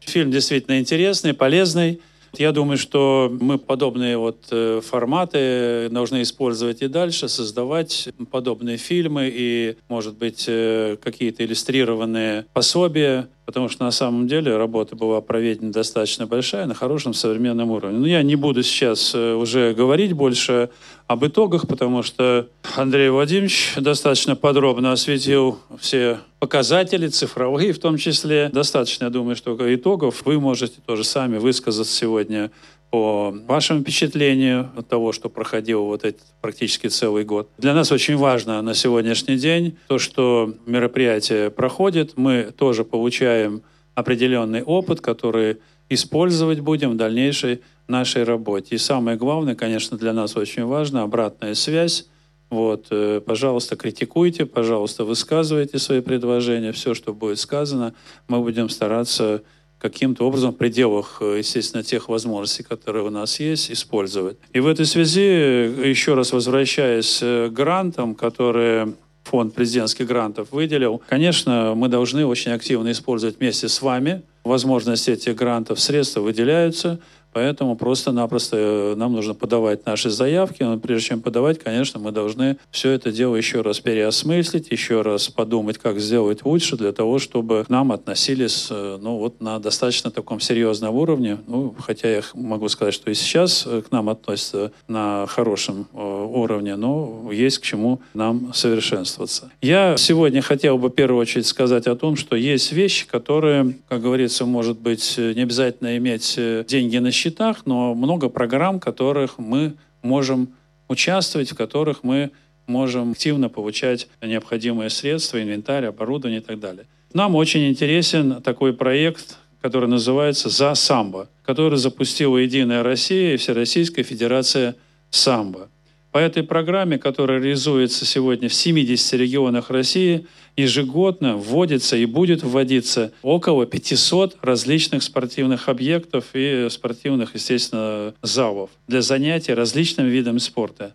Фильм 0.00 0.30
действительно 0.30 0.78
интересный, 0.78 1.34
полезный. 1.34 2.00
Я 2.36 2.52
думаю, 2.52 2.76
что 2.76 3.34
мы 3.40 3.58
подобные 3.58 4.18
вот 4.18 4.48
э, 4.50 4.80
форматы 4.84 5.88
должны 5.90 6.22
использовать 6.22 6.82
и 6.82 6.88
дальше, 6.88 7.28
создавать 7.28 8.10
подобные 8.30 8.76
фильмы 8.76 9.30
и, 9.32 9.76
может 9.88 10.16
быть, 10.16 10.44
э, 10.46 10.96
какие-то 11.02 11.44
иллюстрированные 11.44 12.44
пособия 12.52 13.28
потому 13.48 13.70
что 13.70 13.82
на 13.82 13.92
самом 13.92 14.28
деле 14.28 14.58
работа 14.58 14.94
была 14.94 15.22
проведена 15.22 15.72
достаточно 15.72 16.26
большая, 16.26 16.66
на 16.66 16.74
хорошем 16.74 17.14
современном 17.14 17.70
уровне. 17.70 17.98
Но 17.98 18.06
я 18.06 18.22
не 18.22 18.36
буду 18.36 18.62
сейчас 18.62 19.14
э, 19.14 19.32
уже 19.32 19.72
говорить 19.72 20.12
больше 20.12 20.68
об 21.06 21.24
итогах, 21.24 21.66
потому 21.66 22.02
что 22.02 22.46
Андрей 22.76 23.08
Владимирович 23.08 23.72
достаточно 23.78 24.36
подробно 24.36 24.92
осветил 24.92 25.60
все 25.80 26.18
показатели, 26.40 27.08
цифровые 27.08 27.72
в 27.72 27.78
том 27.78 27.96
числе. 27.96 28.50
Достаточно, 28.52 29.04
я 29.04 29.10
думаю, 29.10 29.34
что 29.34 29.56
итогов 29.74 30.26
вы 30.26 30.38
можете 30.38 30.82
тоже 30.84 31.02
сами 31.02 31.38
высказать 31.38 31.88
сегодня 31.88 32.50
по 32.90 33.34
вашему 33.46 33.80
впечатлению 33.82 34.70
от 34.76 34.88
того, 34.88 35.12
что 35.12 35.28
проходил 35.28 35.84
вот 35.84 36.04
этот 36.04 36.22
практически 36.40 36.86
целый 36.86 37.24
год. 37.24 37.50
Для 37.58 37.74
нас 37.74 37.92
очень 37.92 38.16
важно 38.16 38.62
на 38.62 38.74
сегодняшний 38.74 39.36
день 39.36 39.76
то, 39.88 39.98
что 39.98 40.54
мероприятие 40.66 41.50
проходит. 41.50 42.16
Мы 42.16 42.52
тоже 42.56 42.84
получаем 42.84 43.62
определенный 43.94 44.62
опыт, 44.62 45.00
который 45.00 45.58
использовать 45.88 46.60
будем 46.60 46.92
в 46.92 46.96
дальнейшей 46.96 47.60
нашей 47.88 48.24
работе. 48.24 48.74
И 48.74 48.78
самое 48.78 49.16
главное, 49.16 49.54
конечно, 49.54 49.96
для 49.98 50.12
нас 50.12 50.36
очень 50.36 50.64
важно 50.64 51.02
обратная 51.02 51.54
связь. 51.54 52.06
Вот, 52.50 52.86
э, 52.90 53.20
пожалуйста, 53.24 53.76
критикуйте, 53.76 54.46
пожалуйста, 54.46 55.04
высказывайте 55.04 55.78
свои 55.78 56.00
предложения. 56.00 56.72
Все, 56.72 56.94
что 56.94 57.12
будет 57.12 57.38
сказано, 57.38 57.94
мы 58.26 58.40
будем 58.40 58.70
стараться 58.70 59.42
каким-то 59.78 60.26
образом 60.26 60.52
в 60.52 60.56
пределах, 60.56 61.18
э, 61.20 61.38
естественно, 61.38 61.82
тех 61.82 62.08
возможностей, 62.08 62.62
которые 62.62 63.04
у 63.04 63.10
нас 63.10 63.40
есть, 63.40 63.70
использовать. 63.70 64.36
И 64.52 64.60
в 64.60 64.66
этой 64.66 64.86
связи, 64.86 65.20
э, 65.20 65.88
еще 65.88 66.14
раз 66.14 66.32
возвращаясь 66.32 67.18
к 67.20 67.48
грантам, 67.50 68.14
которые 68.14 68.94
фонд 69.24 69.54
президентских 69.54 70.06
грантов 70.06 70.52
выделил, 70.52 71.02
конечно, 71.08 71.74
мы 71.76 71.88
должны 71.88 72.24
очень 72.24 72.52
активно 72.52 72.90
использовать 72.90 73.38
вместе 73.38 73.68
с 73.68 73.82
вами 73.82 74.22
возможности 74.42 75.10
этих 75.10 75.36
грантов. 75.36 75.78
Средства 75.78 76.20
выделяются, 76.20 76.98
Поэтому 77.38 77.76
просто-напросто 77.76 78.56
э, 78.56 78.94
нам 78.96 79.12
нужно 79.12 79.32
подавать 79.32 79.86
наши 79.86 80.10
заявки. 80.10 80.64
Но 80.64 80.76
прежде 80.76 81.10
чем 81.10 81.20
подавать, 81.20 81.60
конечно, 81.60 82.00
мы 82.00 82.10
должны 82.10 82.56
все 82.72 82.90
это 82.90 83.12
дело 83.12 83.36
еще 83.36 83.60
раз 83.60 83.78
переосмыслить, 83.78 84.72
еще 84.72 85.02
раз 85.02 85.28
подумать, 85.28 85.78
как 85.78 86.00
сделать 86.00 86.44
лучше 86.44 86.76
для 86.76 86.90
того, 86.90 87.20
чтобы 87.20 87.62
к 87.64 87.68
нам 87.68 87.92
относились 87.92 88.66
э, 88.72 88.98
ну, 89.00 89.18
вот 89.18 89.40
на 89.40 89.60
достаточно 89.60 90.10
таком 90.10 90.40
серьезном 90.40 90.92
уровне. 90.96 91.38
Ну, 91.46 91.76
хотя 91.78 92.10
я 92.10 92.22
могу 92.34 92.68
сказать, 92.68 92.92
что 92.92 93.08
и 93.08 93.14
сейчас 93.14 93.64
э, 93.64 93.82
к 93.82 93.92
нам 93.92 94.08
относятся 94.08 94.72
на 94.88 95.24
хорошем 95.28 95.86
уровне, 95.92 96.74
но 96.74 97.30
есть 97.30 97.58
к 97.58 97.62
чему 97.62 98.00
нам 98.14 98.52
совершенствоваться. 98.52 99.52
Я 99.62 99.96
сегодня 99.96 100.42
хотел 100.42 100.76
бы 100.76 100.88
в 100.88 100.92
первую 100.92 101.20
очередь 101.20 101.46
сказать 101.46 101.86
о 101.86 101.94
том, 101.94 102.16
что 102.16 102.34
есть 102.34 102.72
вещи, 102.72 103.06
которые, 103.06 103.76
как 103.88 104.02
говорится, 104.02 104.44
может 104.44 104.80
быть, 104.80 105.14
не 105.16 105.42
обязательно 105.42 105.96
иметь 105.98 106.36
деньги 106.66 106.96
на 106.96 107.12
счетах, 107.28 107.66
но 107.66 107.94
много 107.94 108.28
программ, 108.28 108.78
в 108.78 108.80
которых 108.80 109.38
мы 109.38 109.74
можем 110.02 110.54
участвовать, 110.88 111.50
в 111.50 111.56
которых 111.56 112.02
мы 112.02 112.30
можем 112.66 113.12
активно 113.12 113.48
получать 113.48 114.08
необходимые 114.22 114.90
средства, 114.90 115.42
инвентарь, 115.42 115.86
оборудование 115.86 116.40
и 116.40 116.44
так 116.44 116.58
далее. 116.60 116.86
Нам 117.12 117.34
очень 117.34 117.68
интересен 117.68 118.42
такой 118.42 118.72
проект, 118.72 119.38
который 119.60 119.88
называется 119.88 120.48
«За 120.48 120.74
самбо», 120.74 121.28
который 121.42 121.78
запустила 121.78 122.36
«Единая 122.38 122.82
Россия» 122.82 123.34
и 123.34 123.36
Всероссийская 123.36 124.04
Федерация 124.04 124.76
самбо. 125.10 125.68
По 126.10 126.18
этой 126.18 126.42
программе, 126.42 126.98
которая 126.98 127.38
реализуется 127.38 128.06
сегодня 128.06 128.48
в 128.48 128.54
70 128.54 129.12
регионах 129.14 129.68
России, 129.68 130.26
ежегодно 130.56 131.36
вводится 131.36 131.96
и 131.96 132.06
будет 132.06 132.42
вводиться 132.42 133.12
около 133.22 133.66
500 133.66 134.38
различных 134.40 135.02
спортивных 135.02 135.68
объектов 135.68 136.24
и 136.32 136.68
спортивных, 136.70 137.34
естественно, 137.34 138.14
залов 138.22 138.70
для 138.86 139.02
занятий 139.02 139.52
различным 139.52 140.06
видом 140.06 140.38
спорта. 140.38 140.94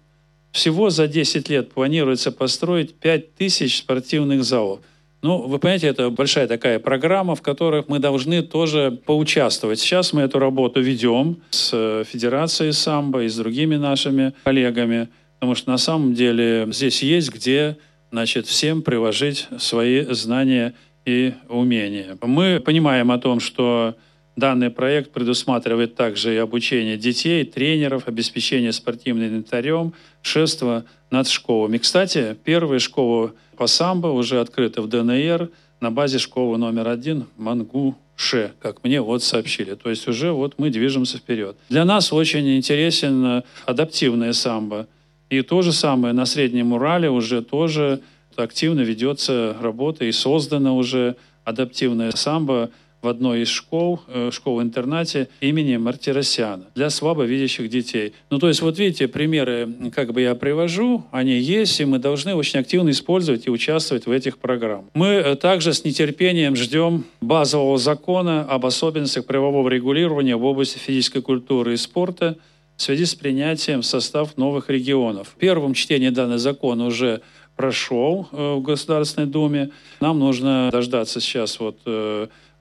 Всего 0.51 0.89
за 0.89 1.07
10 1.07 1.47
лет 1.49 1.71
планируется 1.71 2.31
построить 2.31 2.95
5000 2.95 3.77
спортивных 3.77 4.43
залов. 4.43 4.79
Ну, 5.23 5.37
вы 5.47 5.57
понимаете, 5.57 5.87
это 5.87 6.09
большая 6.09 6.47
такая 6.47 6.79
программа, 6.79 7.35
в 7.35 7.41
которой 7.41 7.85
мы 7.87 7.99
должны 7.99 8.41
тоже 8.43 8.99
поучаствовать. 9.05 9.79
Сейчас 9.79 10.11
мы 10.11 10.21
эту 10.23 10.37
работу 10.37 10.81
ведем 10.81 11.37
с 11.49 12.03
Федерацией 12.03 12.73
самбо 12.73 13.23
и 13.23 13.29
с 13.29 13.37
другими 13.37 13.77
нашими 13.77 14.33
коллегами, 14.43 15.07
потому 15.39 15.55
что 15.55 15.71
на 15.71 15.77
самом 15.77 16.13
деле 16.13 16.67
здесь 16.71 17.01
есть 17.01 17.33
где 17.33 17.77
значит, 18.11 18.47
всем 18.47 18.81
приложить 18.81 19.47
свои 19.59 20.01
знания 20.13 20.73
и 21.05 21.33
умения. 21.47 22.17
Мы 22.21 22.59
понимаем 22.59 23.09
о 23.09 23.17
том, 23.17 23.39
что 23.39 23.95
данный 24.35 24.71
проект 24.71 25.11
предусматривает 25.13 25.95
также 25.95 26.35
и 26.35 26.37
обучение 26.37 26.97
детей, 26.97 27.45
тренеров, 27.45 28.09
обеспечение 28.09 28.73
спортивным 28.73 29.25
инвентарем, 29.25 29.93
шество 30.23 30.85
над 31.11 31.27
школами. 31.27 31.77
Кстати, 31.77 32.35
первая 32.43 32.79
школа 32.79 33.33
по 33.55 33.67
самбо 33.67 34.07
уже 34.07 34.39
открыта 34.39 34.81
в 34.81 34.87
ДНР 34.87 35.51
на 35.79 35.91
базе 35.91 36.17
школы 36.17 36.57
номер 36.57 36.87
один 36.87 37.27
Мангуше, 37.37 38.53
как 38.59 38.83
мне 38.83 39.01
вот 39.01 39.21
сообщили. 39.21 39.75
То 39.75 39.91
есть 39.91 40.07
уже 40.07 40.31
вот 40.31 40.55
мы 40.57 40.71
движемся 40.71 41.17
вперед. 41.17 41.55
Для 41.69 41.85
нас 41.85 42.11
очень 42.11 42.55
интересен 42.55 43.43
адаптивное 43.65 44.33
самбо. 44.33 44.87
И 45.29 45.41
то 45.41 45.61
же 45.61 45.71
самое 45.71 46.13
на 46.13 46.25
Среднем 46.25 46.73
Урале 46.73 47.09
уже 47.09 47.41
тоже 47.41 48.01
активно 48.35 48.81
ведется 48.81 49.55
работа 49.61 50.05
и 50.05 50.11
создана 50.11 50.73
уже 50.73 51.15
адаптивная 51.43 52.11
самбо 52.11 52.69
в 53.03 53.07
одной 53.07 53.41
из 53.41 53.49
школ, 53.49 53.99
э, 54.07 54.31
школ-интернате 54.31 55.27
имени 55.41 55.77
Мартиросяна 55.77 56.65
для 56.73 56.89
слабовидящих 56.89 57.69
детей. 57.69 58.13
Ну, 58.29 58.39
то 58.39 58.47
есть, 58.47 58.61
вот 58.61 58.79
видите, 58.79 59.07
примеры, 59.07 59.69
как 59.93 60.13
бы 60.13 60.21
я 60.21 60.35
привожу, 60.35 61.03
они 61.11 61.33
есть, 61.33 61.79
и 61.81 61.85
мы 61.85 61.99
должны 61.99 62.33
очень 62.33 62.59
активно 62.59 62.89
использовать 62.89 63.45
и 63.47 63.51
участвовать 63.51 64.05
в 64.05 64.11
этих 64.11 64.37
программах. 64.37 64.85
Мы 64.93 65.07
э, 65.07 65.35
также 65.35 65.73
с 65.73 65.83
нетерпением 65.83 66.55
ждем 66.55 67.03
базового 67.21 67.77
закона 67.77 68.43
об 68.43 68.65
особенностях 68.65 69.25
правового 69.25 69.67
регулирования 69.69 70.35
в 70.35 70.45
области 70.45 70.77
физической 70.77 71.21
культуры 71.21 71.73
и 71.73 71.77
спорта– 71.77 72.37
в 72.75 72.81
связи 72.81 73.05
с 73.05 73.15
принятием 73.15 73.81
в 73.81 73.85
состав 73.85 74.37
новых 74.37 74.69
регионов. 74.69 75.29
В 75.29 75.39
первом 75.39 75.73
чтении 75.73 76.09
данный 76.09 76.37
закон 76.37 76.81
уже 76.81 77.21
прошел 77.55 78.27
э, 78.31 78.55
в 78.55 78.61
Государственной 78.61 79.27
Думе. 79.27 79.69
Нам 79.99 80.19
нужно 80.19 80.69
дождаться 80.71 81.21
сейчас 81.21 81.59
вот 81.59 81.79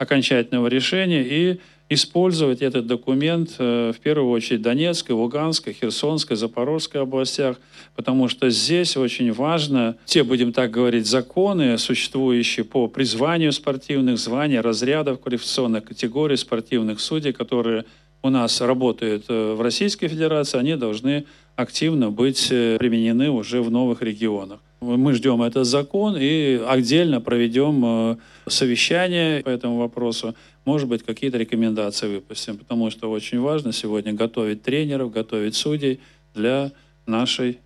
окончательного 0.03 0.67
решения 0.69 1.23
и 1.23 1.61
использовать 1.89 2.63
этот 2.63 2.87
документ 2.87 3.57
э, 3.59 3.93
в 3.95 4.01
первую 4.01 4.31
очередь 4.31 4.63
Донецкой, 4.63 5.15
Луганской, 5.15 5.73
Херсонской, 5.73 6.37
Запорожской 6.37 7.01
областях, 7.01 7.57
потому 7.97 8.29
что 8.29 8.51
здесь 8.51 8.97
очень 8.97 9.33
важно, 9.33 9.97
те, 10.05 10.23
будем 10.23 10.53
так 10.53 10.71
говорить, 10.71 11.07
законы, 11.07 11.79
существующие 11.79 12.65
по 12.65 12.89
призванию 12.89 13.53
спортивных 13.53 14.19
званий, 14.19 14.61
разрядов 14.61 15.21
квалификационных 15.21 15.85
категорий 15.85 16.37
спортивных 16.37 17.01
судей, 17.01 17.33
которые 17.33 17.85
у 18.23 18.31
нас 18.31 18.61
работают 18.61 19.25
э, 19.29 19.55
в 19.55 19.61
Российской 19.61 20.09
Федерации, 20.09 20.59
они 20.59 20.77
должны 20.77 21.25
активно 21.57 22.11
быть 22.11 22.49
э, 22.51 22.77
применены 22.79 23.31
уже 23.31 23.61
в 23.61 23.71
новых 23.71 24.03
регионах. 24.03 24.61
Мы 24.83 25.15
ждем 25.15 25.43
этот 25.43 25.65
закон 25.65 26.17
и 26.19 26.61
отдельно 26.67 27.21
проведем 27.21 27.85
э, 27.85 28.17
совещание 28.49 29.41
по 29.41 29.49
этому 29.49 29.79
вопросу. 29.79 30.35
Может 30.65 30.89
быть, 30.89 31.05
какие-то 31.05 31.39
рекомендации 31.39 32.17
выпустим, 32.17 32.59
потому 32.59 32.91
что 32.91 33.09
очень 33.09 33.39
важно 33.39 33.73
сегодня 33.73 34.13
готовить 34.13 34.63
тренеров, 34.63 35.13
готовить 35.13 35.55
судей 35.55 36.01
для 36.35 36.73
нашей 37.07 37.59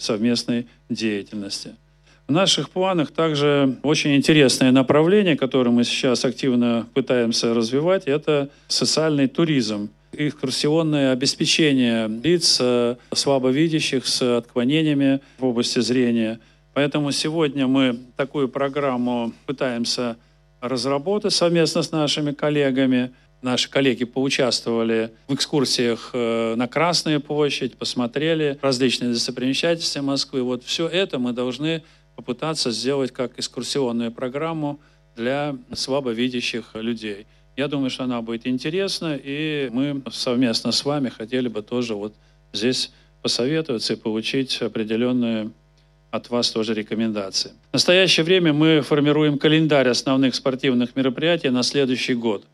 совместной 0.00 0.66
деятельности. 0.88 1.76
В 2.26 2.32
наших 2.32 2.70
планах 2.70 3.10
также 3.10 3.78
очень 3.82 4.16
интересное 4.16 4.72
направление, 4.72 5.36
которое 5.36 5.70
мы 5.70 5.84
сейчас 5.84 6.24
активно 6.24 6.86
пытаемся 6.94 7.52
развивать, 7.52 8.04
это 8.06 8.48
социальный 8.68 9.28
туризм 9.28 9.90
экскурсионное 10.12 11.12
обеспечение 11.12 12.08
лиц 12.08 12.58
э, 12.60 12.96
слабовидящих 13.14 14.06
с 14.06 14.38
отклонениями 14.38 15.20
в 15.38 15.44
области 15.44 15.80
зрения. 15.80 16.38
Поэтому 16.74 17.12
сегодня 17.12 17.66
мы 17.66 17.98
такую 18.16 18.48
программу 18.48 19.32
пытаемся 19.46 20.16
разработать 20.60 21.32
совместно 21.32 21.82
с 21.82 21.92
нашими 21.92 22.32
коллегами. 22.32 23.12
Наши 23.42 23.68
коллеги 23.68 24.04
поучаствовали 24.04 25.10
в 25.26 25.34
экскурсиях 25.34 26.10
э, 26.12 26.54
на 26.54 26.68
Красную 26.68 27.20
площадь, 27.20 27.76
посмотрели 27.76 28.58
различные 28.62 29.12
достопримечательности 29.12 29.98
Москвы. 29.98 30.42
Вот 30.42 30.62
все 30.62 30.86
это 30.86 31.18
мы 31.18 31.32
должны 31.32 31.82
попытаться 32.14 32.70
сделать 32.70 33.10
как 33.10 33.38
экскурсионную 33.38 34.12
программу 34.12 34.80
для 35.16 35.56
слабовидящих 35.72 36.74
людей. 36.74 37.26
Я 37.56 37.68
думаю, 37.68 37.90
что 37.90 38.04
она 38.04 38.22
будет 38.22 38.46
интересна, 38.46 39.18
и 39.22 39.68
мы 39.72 40.02
совместно 40.10 40.72
с 40.72 40.84
вами 40.84 41.08
хотели 41.10 41.48
бы 41.48 41.62
тоже 41.62 41.94
вот 41.94 42.14
здесь 42.52 42.92
посоветоваться 43.20 43.92
и 43.92 43.96
получить 43.96 44.62
определенные 44.62 45.50
от 46.12 46.28
вас 46.30 46.50
тоже 46.50 46.74
рекомендации. 46.74 47.52
В 47.70 47.72
настоящее 47.72 48.22
время 48.22 48.52
мы 48.52 48.82
формируем 48.82 49.38
календарь 49.38 49.88
основных 49.88 50.34
спортивных 50.34 50.94
мероприятий 50.94 51.48
на 51.48 51.62
следующий 51.62 52.14
год. 52.14 52.44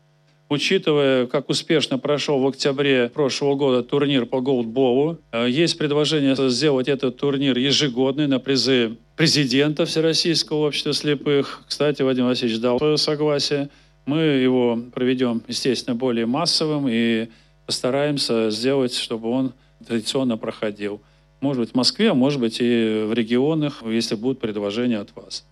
Учитывая, 0.47 1.27
как 1.27 1.49
успешно 1.49 1.99
прошел 1.99 2.39
в 2.39 2.47
октябре 2.47 3.11
прошлого 3.13 3.55
года 3.55 3.83
турнир 3.83 4.25
по 4.25 4.39
голдболу, 4.39 5.19
э, 5.31 5.47
есть 5.47 5.77
предложение 5.77 6.35
сделать 6.49 6.87
этот 6.87 7.17
турнир 7.17 7.55
ежегодный 7.57 8.27
на 8.27 8.39
призы 8.39 8.97
президента 9.15 9.85
Всероссийского 9.85 10.67
общества 10.67 10.93
слепых. 10.93 11.63
Кстати, 11.67 12.01
Вадим 12.01 12.25
Васильевич 12.25 12.59
дал 12.59 12.97
согласие. 12.97 13.69
Мы 14.05 14.21
его 14.21 14.79
проведем, 14.91 15.43
естественно, 15.47 15.95
более 15.95 16.25
массовым 16.25 16.87
и 16.89 17.27
постараемся 17.67 18.49
сделать, 18.49 18.95
чтобы 18.95 19.29
он 19.29 19.53
традиционно 19.85 20.37
проходил. 20.37 21.01
Может 21.41 21.61
быть, 21.61 21.71
в 21.71 21.75
Москве, 21.75 22.11
а 22.11 22.13
может 22.13 22.39
быть 22.39 22.57
и 22.59 23.05
в 23.07 23.13
регионах, 23.13 23.83
если 23.85 24.15
будут 24.15 24.39
предложения 24.39 24.99
от 24.99 25.15
вас. 25.15 25.45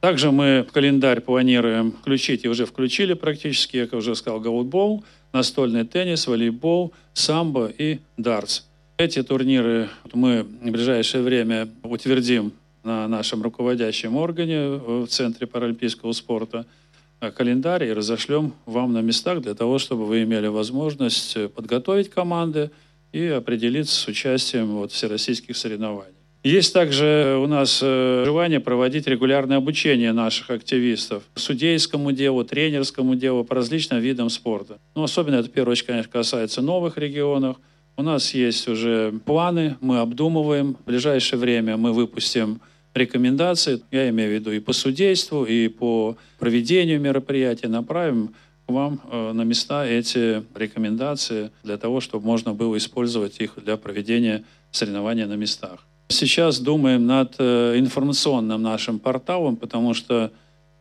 Также 0.00 0.30
мы 0.30 0.66
в 0.68 0.72
календарь 0.72 1.20
планируем 1.20 1.92
включить, 1.92 2.44
и 2.44 2.48
уже 2.48 2.66
включили 2.66 3.14
практически, 3.14 3.88
я 3.90 3.98
уже 3.98 4.14
сказал, 4.14 4.40
голдбол, 4.40 5.02
настольный 5.32 5.84
теннис, 5.84 6.26
волейбол, 6.26 6.92
самбо 7.14 7.66
и 7.66 7.98
дартс. 8.16 8.62
Эти 8.96 9.22
турниры 9.22 9.88
мы 10.12 10.42
в 10.42 10.70
ближайшее 10.70 11.22
время 11.22 11.68
утвердим 11.82 12.52
на 12.84 13.08
нашем 13.08 13.42
руководящем 13.42 14.16
органе 14.16 14.68
в 14.68 15.06
Центре 15.06 15.46
паралимпийского 15.46 16.12
спорта– 16.12 16.66
Э, 17.24 17.30
календарь 17.30 17.84
и 17.84 17.92
разошлем 17.92 18.54
вам 18.66 18.92
на 18.92 19.00
местах 19.00 19.40
для 19.40 19.54
того, 19.54 19.78
чтобы 19.78 20.04
вы 20.04 20.22
имели 20.22 20.46
возможность 20.46 21.36
подготовить 21.54 22.10
команды 22.10 22.70
и 23.14 23.28
определиться 23.28 23.94
с 23.94 24.08
участием 24.08 24.74
вот, 24.74 24.90
всероссийских 24.90 25.56
соревнований. 25.56 26.14
Есть 26.42 26.74
также 26.74 27.38
у 27.40 27.46
нас 27.46 27.78
э, 27.80 28.24
желание 28.26 28.58
проводить 28.58 29.06
регулярное 29.06 29.56
обучение 29.56 30.12
наших 30.12 30.50
активистов 30.50 31.22
судейскому 31.36 32.10
делу, 32.10 32.44
тренерскому 32.44 33.14
делу 33.14 33.44
по 33.44 33.54
различным 33.54 34.00
видам 34.00 34.28
спорта. 34.30 34.78
Ну, 34.96 35.04
особенно 35.04 35.36
это, 35.36 35.48
в 35.48 35.52
первую 35.52 35.72
очередь, 35.72 35.86
конечно, 35.86 36.10
касается 36.12 36.60
новых 36.60 36.98
регионов. 36.98 37.56
У 37.96 38.02
нас 38.02 38.34
есть 38.34 38.66
уже 38.66 39.14
планы, 39.24 39.76
мы 39.80 40.00
обдумываем. 40.00 40.74
В 40.74 40.84
ближайшее 40.84 41.38
время 41.38 41.76
мы 41.76 41.92
выпустим 41.92 42.60
рекомендации, 42.94 43.80
я 43.90 44.08
имею 44.08 44.30
в 44.30 44.34
виду 44.34 44.50
и 44.50 44.58
по 44.58 44.72
судейству, 44.72 45.44
и 45.44 45.68
по 45.68 46.16
проведению 46.38 47.00
мероприятий, 47.00 47.68
направим 47.68 48.34
вам 48.66 49.00
э, 49.10 49.32
на 49.32 49.42
места 49.42 49.86
эти 49.86 50.42
рекомендации 50.54 51.50
для 51.62 51.76
того, 51.76 52.00
чтобы 52.00 52.26
можно 52.26 52.54
было 52.54 52.76
использовать 52.76 53.40
их 53.40 53.52
для 53.56 53.76
проведения 53.76 54.44
соревнований 54.70 55.26
на 55.26 55.34
местах. 55.34 55.80
Сейчас 56.08 56.60
думаем 56.60 57.06
над 57.06 57.34
э, 57.38 57.78
информационным 57.78 58.62
нашим 58.62 58.98
порталом, 58.98 59.56
потому 59.56 59.94
что 59.94 60.30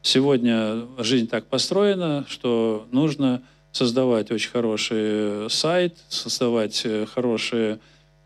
сегодня 0.01 0.85
жизнь 0.97 1.27
так 1.27 1.45
построена, 1.47 2.25
что 2.27 2.87
нужно 2.91 3.41
создавать 3.71 4.31
очень 4.31 4.51
хороший 4.51 5.49
сайт, 5.49 5.97
создавать 6.09 6.81
э, 6.85 7.05
хорошие 7.05 7.79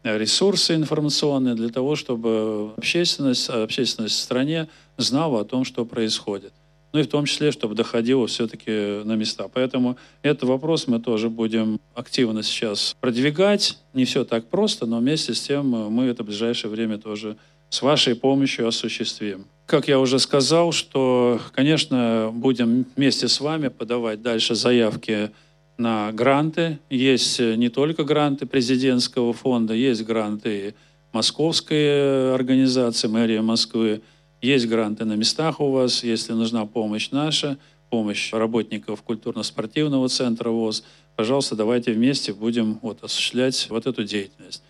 ресурсы 0.04 0.76
информационные 0.76 1.56
для 1.56 1.70
того, 1.70 1.96
чтобы 1.96 2.72
общественность, 2.78 3.50
общественность 3.50 4.16
в 4.16 4.22
стране 4.22 4.68
знала 4.98 5.42
о 5.42 5.44
том, 5.44 5.66
что 5.66 5.86
происходит 5.86 6.54
ну 6.98 7.02
и 7.02 7.06
в 7.06 7.10
том 7.10 7.26
числе, 7.26 7.52
чтобы 7.52 7.76
доходило 7.76 8.26
все-таки 8.26 9.04
на 9.04 9.14
места. 9.14 9.48
Поэтому 9.54 9.98
этот 10.24 10.50
вопрос 10.50 10.88
мы 10.88 11.00
тоже 11.00 11.30
будем 11.30 11.80
активно 11.94 12.42
сейчас 12.42 12.96
продвигать. 13.00 13.78
Не 13.94 14.06
все 14.06 14.26
так 14.26 14.48
просто, 14.48 14.88
но 14.88 14.98
вместе 14.98 15.36
с 15.36 15.42
тем 15.42 15.68
мы 15.68 16.06
это 16.06 16.24
в 16.24 16.26
ближайшее 16.26 16.72
время 16.72 16.98
тоже 16.98 17.38
с 17.70 17.84
вашей 17.84 18.16
помощью 18.16 18.68
осуществим. 18.68 19.46
Как 19.68 19.88
я 19.88 20.00
уже 20.00 20.18
сказал, 20.18 20.72
что, 20.72 21.40
конечно, 21.54 22.32
будем 22.34 22.88
вместе 22.96 23.28
с 23.28 23.40
вами 23.42 23.68
подавать 23.68 24.24
дальше 24.24 24.56
заявки 24.56 25.30
на 25.78 26.12
гранты. 26.12 26.80
Есть 26.90 27.40
не 27.40 27.70
только 27.70 28.06
гранты 28.06 28.48
президентского 28.48 29.34
фонда, 29.34 29.76
есть 29.76 30.04
гранты 30.04 30.74
Московской 31.14 32.34
организации, 32.34 33.08
мэрии 33.08 33.38
Москвы, 33.38 34.02
есть 34.42 34.68
гранты 34.68 35.06
на 35.06 35.14
местах 35.14 35.60
у 35.60 35.72
вас, 35.72 36.04
если 36.04 36.34
нужна 36.34 36.66
помощь 36.66 37.10
наша, 37.12 37.58
помощь 37.90 38.34
работников 38.34 39.02
культурно-спортивного 39.02 40.10
центра 40.10 40.50
ВОЗ, 40.50 40.84
пожалуйста, 41.16 41.56
давайте 41.56 41.92
вместе 41.94 42.34
будем 42.34 42.80
вот, 42.82 43.04
осуществлять 43.04 43.68
вот 43.70 43.88
эту 43.88 44.04
деятельность. 44.04 44.62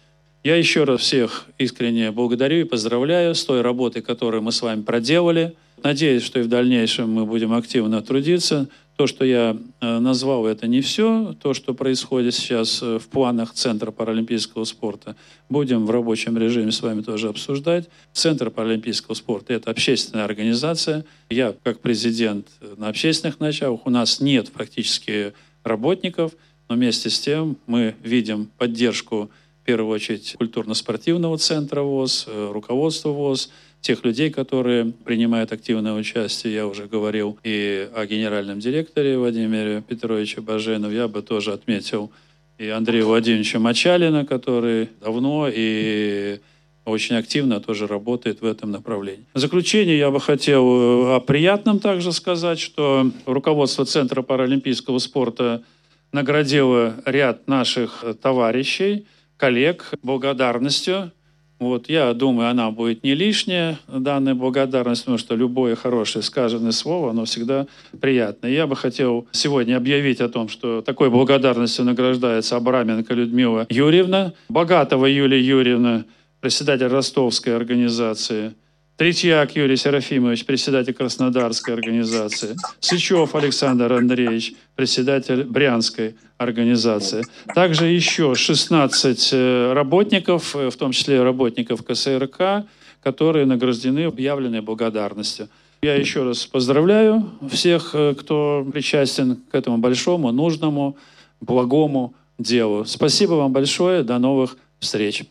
Я 0.43 0.55
еще 0.55 0.83
раз 0.85 1.01
всех 1.01 1.47
искренне 1.57 2.11
благодарю 2.11 2.61
и 2.61 2.63
поздравляю 2.63 3.35
с 3.35 3.43
той 3.43 3.61
работой, 3.61 4.01
которую 4.01 4.43
мы 4.43 4.51
с 4.51 4.61
вами 4.61 4.81
проделали. 4.81 5.55
Надеюсь, 5.83 6.23
что 6.23 6.39
и 6.39 6.43
в 6.43 6.47
дальнейшем 6.47 7.11
мы 7.11 7.25
будем 7.25 7.53
активно 7.53 8.01
трудиться 8.01 8.69
то, 8.97 9.05
что 9.05 9.23
я 9.23 9.55
э, 9.79 9.99
назвал, 9.99 10.47
это 10.47 10.67
не 10.67 10.81
все. 10.81 11.35
То, 11.39 11.53
что 11.53 11.75
происходит 11.75 12.33
сейчас 12.33 12.81
э, 12.81 12.97
в 12.97 13.07
планах 13.09 13.53
Центра 13.53 13.91
паралимпийского 13.91 14.63
спорта, 14.63 15.15
будем 15.49 15.85
в 15.85 15.91
рабочем 15.91 16.35
режиме 16.35 16.71
с 16.71 16.81
вами 16.81 17.03
тоже 17.03 17.29
обсуждать. 17.29 17.89
Центр 18.11 18.49
паралимпийского 18.49 19.13
спорта– 19.13 19.53
это 19.55 19.69
общественная 19.69 20.25
организация. 20.25 21.05
Я, 21.29 21.53
как 21.63 21.79
президент 21.79 22.47
на 22.77 22.89
общественных 22.89 23.39
началах, 23.39 23.85
у 23.85 23.91
нас 23.91 24.19
нет 24.19 24.51
практически 24.51 25.33
работников, 25.63 26.31
но 26.67 26.75
вместе 26.75 27.11
с 27.11 27.19
тем 27.19 27.57
мы 27.67 27.93
видим 28.03 28.49
поддержку, 28.57 29.29
в 29.61 29.65
первую 29.65 29.93
очередь, 29.93 30.33
культурно-спортивного 30.39 31.37
центра 31.37 31.81
ВОЗ, 31.81 32.25
э, 32.27 32.49
руководства 32.51 33.09
ВОЗ– 33.09 33.51
тех 33.81 34.03
людей, 34.03 34.29
которые 34.29 34.85
принимают 34.85 35.51
активное 35.51 35.93
участие. 35.93 36.53
Я 36.53 36.67
уже 36.67 36.87
говорил 36.87 37.37
и 37.43 37.89
о 37.95 38.05
генеральном 38.05 38.59
директоре 38.59 39.17
Владимире 39.17 39.81
Петровиче 39.87 40.41
Баженов. 40.41 40.91
Я 40.91 41.07
бы 41.07 41.21
тоже 41.21 41.53
отметил 41.53 42.11
и 42.57 42.69
Андрея 42.69 43.05
Владимировича 43.05 43.59
Мачалина, 43.59 44.25
который 44.25 44.89
давно 45.01 45.47
и 45.51 46.39
очень 46.85 47.15
активно 47.15 47.59
тоже 47.59 47.85
работает 47.85 48.41
в 48.41 48.45
этом 48.45 48.71
направлении. 48.71 49.25
В 49.33 49.39
заключение 49.39 49.97
я 49.97 50.09
бы 50.09 50.19
хотел 50.19 50.63
э, 50.63 51.15
о 51.17 51.19
приятном 51.19 51.79
также 51.79 52.11
сказать, 52.13 52.59
что 52.59 53.11
руководство 53.25 53.85
Центра 53.85 54.21
паралимпийского 54.21 54.99
спорта 54.99 55.63
наградило 56.11 56.95
ряд 57.05 57.47
наших 57.47 58.03
товарищей, 58.21 59.05
коллег 59.35 59.91
благодарностью 60.01 61.11
вот, 61.59 61.89
я 61.89 62.13
думаю, 62.13 62.49
она 62.49 62.69
будет 62.69 63.03
не 63.03 63.15
лишняя, 63.15 63.79
данная 63.87 64.35
благодарность, 64.35 65.01
потому 65.01 65.17
что 65.17 65.35
любое 65.35 65.75
хорошее 65.75 66.21
сказанное 66.21 66.71
слово, 66.71 67.09
оно 67.09 67.25
всегда 67.25 67.65
приятно. 67.99 68.47
Я 68.47 68.67
бы 68.67 68.75
хотел 68.75 69.27
сегодня 69.31 69.75
объявить 69.75 70.21
о 70.21 70.29
том, 70.29 70.49
что 70.49 70.81
такой 70.81 71.09
благодарностью 71.09 71.85
награждается 71.85 72.57
Абраменко 72.57 73.13
Людмила 73.13 73.65
Юрьевна, 73.69 74.33
Богатова 74.49 75.07
Юлия 75.07 75.41
Юрьевна, 75.41 76.05
председатель 76.41 76.87
Ростовской 76.87 77.55
организации– 77.55 78.53
Третьяк 78.97 79.55
Юрий 79.55 79.77
Серафимович, 79.77 80.43
председатель 80.43 80.91
Краснодарской 80.91 81.75
организации. 81.75 82.55
Сычев 82.79 83.35
Александр 83.35 83.93
Андреевич, 83.93 84.55
председатель 84.75 85.43
Брянской 85.43 86.15
организации. 86.39 87.23
Также 87.53 87.85
еще 87.85 88.33
16 88.33 89.29
э, 89.33 89.73
работников, 89.73 90.55
э, 90.55 90.71
в 90.71 90.75
том 90.77 90.93
числе 90.93 91.21
работников 91.21 91.83
КСРК, 91.83 92.65
которые 93.03 93.45
награждены 93.45 94.05
объявленной 94.05 94.61
благодарностью. 94.61 95.47
Я 95.83 95.93
еще 95.93 96.23
раз 96.23 96.47
поздравляю 96.47 97.29
всех, 97.51 97.91
э, 97.93 98.15
кто 98.19 98.65
причастен 98.73 99.37
к 99.51 99.53
этому 99.53 99.77
большому, 99.77 100.31
нужному, 100.31 100.97
благому 101.39 102.15
делу. 102.39 102.83
Спасибо 102.85 103.33
вам 103.33 103.53
большое. 103.53 104.01
До 104.01 104.17
новых 104.17 104.57
встреч. 104.79 105.23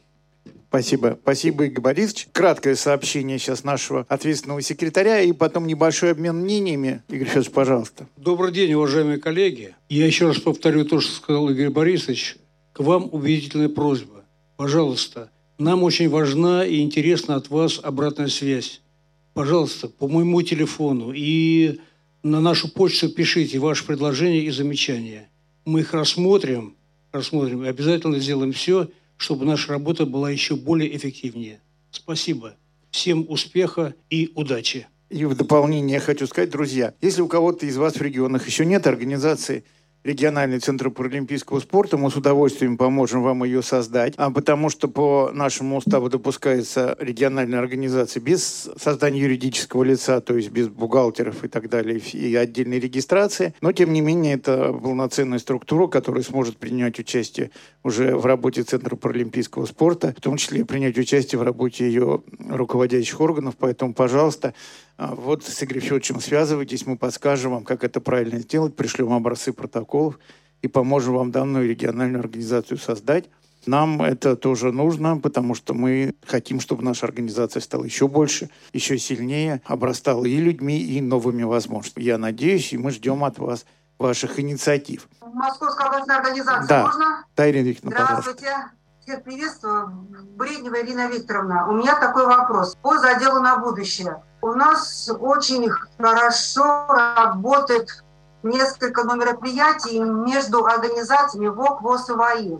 Спасибо. 0.68 1.18
Спасибо, 1.22 1.64
Игорь 1.64 1.83
Борисович. 1.83 2.29
Краткое 2.33 2.74
сообщение 2.74 3.38
сейчас 3.38 3.64
нашего 3.64 4.05
ответственного 4.09 4.62
секретаря 4.62 5.20
и 5.20 5.33
потом 5.33 5.66
небольшой 5.66 6.12
обмен 6.12 6.37
мнениями. 6.37 7.02
Игорь 7.09 7.29
Федорович, 7.29 7.50
пожалуйста. 7.52 8.09
Добрый 8.16 8.52
день, 8.52 8.74
уважаемые 8.74 9.18
коллеги. 9.18 9.74
Я 9.88 10.07
еще 10.07 10.26
раз 10.26 10.38
повторю 10.38 10.85
то, 10.85 11.00
что 11.00 11.12
сказал 11.12 11.48
Игорь 11.50 11.70
Борисович. 11.70 12.37
К 12.72 12.81
вам 12.81 13.09
убедительная 13.12 13.68
просьба. 13.68 14.24
Пожалуйста, 14.57 15.31
нам 15.59 15.83
очень 15.83 16.09
важна 16.09 16.66
и 16.66 16.81
интересна 16.81 17.37
от 17.37 17.48
вас 17.48 17.81
обратная 17.83 18.29
связь. 18.29 18.83
Пожалуйста, 19.33 19.88
по 19.88 20.09
моему 20.09 20.42
телефону 20.42 21.12
и 21.14 21.79
на 22.22 22.40
нашу 22.40 22.72
почту 22.72 23.09
пишите 23.09 23.59
ваши 23.59 23.85
предложения 23.85 24.40
и 24.40 24.50
замечания. 24.50 25.31
Мы 25.64 25.81
их 25.81 25.94
рассмотрим, 25.94 26.76
рассмотрим 27.12 27.64
и 27.64 27.68
обязательно 27.68 28.18
сделаем 28.18 28.52
все, 28.52 28.88
чтобы 29.16 29.44
наша 29.44 29.72
работа 29.72 30.07
была 30.07 30.31
еще 30.31 30.57
более 30.57 30.94
эффективнее. 30.96 31.61
Спасибо. 31.90 32.57
Всем 32.90 33.26
успеха 33.29 33.94
и 34.11 34.33
удачи. 34.35 34.87
И 35.09 35.24
в 35.24 35.35
дополнение 35.37 35.94
я 35.94 36.00
хочу 36.00 36.26
сказать, 36.26 36.50
друзья, 36.50 36.94
если 37.00 37.22
у 37.22 37.29
кого-то 37.29 37.66
из 37.66 37.76
вас 37.76 37.94
в 37.94 38.02
регионах 38.02 38.46
еще 38.46 38.66
нет 38.66 38.87
организации 38.87 39.64
региональный 40.07 40.61
центр 40.61 40.88
паралимпийского 40.90 41.59
спорта. 41.59 41.97
Мы 41.97 42.11
с 42.11 42.16
удовольствием 42.16 42.77
поможем 42.77 43.23
вам 43.23 43.42
ее 43.42 43.61
создать, 43.61 44.14
а 44.16 44.31
потому 44.31 44.71
что 44.71 44.88
по 44.88 45.31
нашему 45.33 45.77
уставу 45.77 46.09
допускается 46.09 46.97
региональная 47.01 47.59
организация 47.59 48.21
без 48.21 48.71
создания 48.79 49.21
юридического 49.21 49.83
лица, 49.83 50.21
то 50.21 50.37
есть 50.37 50.51
без 50.51 50.69
бухгалтеров 50.69 51.45
и 51.45 51.49
так 51.49 51.69
далее, 51.69 51.99
и 51.99 52.35
отдельной 52.37 52.79
регистрации. 52.79 53.55
Но, 53.61 53.73
тем 53.73 53.92
не 53.92 54.01
менее, 54.01 54.35
это 54.35 54.73
полноценная 54.73 55.40
структура, 55.40 55.88
которая 55.88 56.23
сможет 56.23 56.57
принять 56.57 56.99
участие 57.01 57.51
уже 57.83 58.16
в 58.16 58.27
работе 58.27 58.62
Центра 58.62 58.95
паралимпийского 58.95 59.66
спорта, 59.66 60.14
в 60.16 60.21
том 60.21 60.37
числе 60.37 60.64
принять 60.64 60.97
участие 60.99 61.40
в 61.40 61.42
работе 61.42 61.87
ее 61.87 62.23
руководящих 62.49 63.21
органов. 63.21 63.55
Поэтому, 63.59 63.92
пожалуйста, 63.92 64.55
а, 64.99 65.14
вот 65.14 65.45
с 65.45 65.62
Игорем 65.62 65.83
Федоровичем 65.83 66.21
связывайтесь, 66.21 66.87
мы 66.87 66.97
подскажем 66.97 67.53
вам, 67.53 67.64
как 67.64 67.85
это 67.85 68.01
правильно 68.01 68.38
сделать, 68.38 68.75
пришлем 68.75 69.12
образцы 69.12 69.53
протоколов 69.97 70.19
и 70.63 70.69
поможем 70.69 71.15
вам 71.15 71.31
данную 71.31 71.69
региональную 71.69 72.21
организацию 72.21 72.79
создать. 72.79 73.31
Нам 73.67 74.01
это 74.01 74.37
тоже 74.37 74.73
нужно, 74.73 75.19
потому 75.19 75.55
что 75.55 75.75
мы 75.75 76.15
хотим, 76.25 76.61
чтобы 76.61 76.85
наша 76.85 77.07
организация 77.07 77.61
стала 77.61 77.85
еще 77.85 78.07
больше, 78.07 78.49
еще 78.73 78.97
сильнее, 78.97 79.61
обрастала 79.65 80.25
и 80.25 80.37
людьми, 80.37 80.79
и 80.79 81.01
новыми 81.01 81.43
возможностями. 81.43 82.05
Я 82.05 82.19
надеюсь, 82.19 82.73
и 82.73 82.79
мы 82.79 82.91
ждем 82.91 83.25
от 83.25 83.39
вас 83.39 83.67
ваших 83.99 84.39
инициатив. 84.39 85.09
Московская 85.21 85.89
областная 85.89 86.19
организация, 86.19 86.69
да. 86.69 86.83
можно? 86.85 87.25
Да, 87.37 87.51
Ирина 87.51 87.69
Викторовна, 87.69 88.07
Здравствуйте. 88.07 88.55
Всех 89.01 89.23
приветствую. 89.23 89.89
Бреднева 90.37 90.81
Ирина 90.83 91.09
Викторовна. 91.09 91.69
У 91.69 91.73
меня 91.73 91.99
такой 91.99 92.27
вопрос 92.27 92.77
по 92.83 92.99
заделу 92.99 93.41
на 93.41 93.59
будущее. 93.59 94.23
У 94.43 94.53
нас 94.53 95.11
очень 95.21 95.69
хорошо 95.99 96.87
работает 96.89 98.05
несколько 98.49 99.05
мероприятий 99.05 99.99
между 100.01 100.65
организациями 100.67 101.49
ВОК, 101.49 101.83
ВОЗ 101.83 102.11
и 102.11 102.13
ВАИ. 102.13 102.59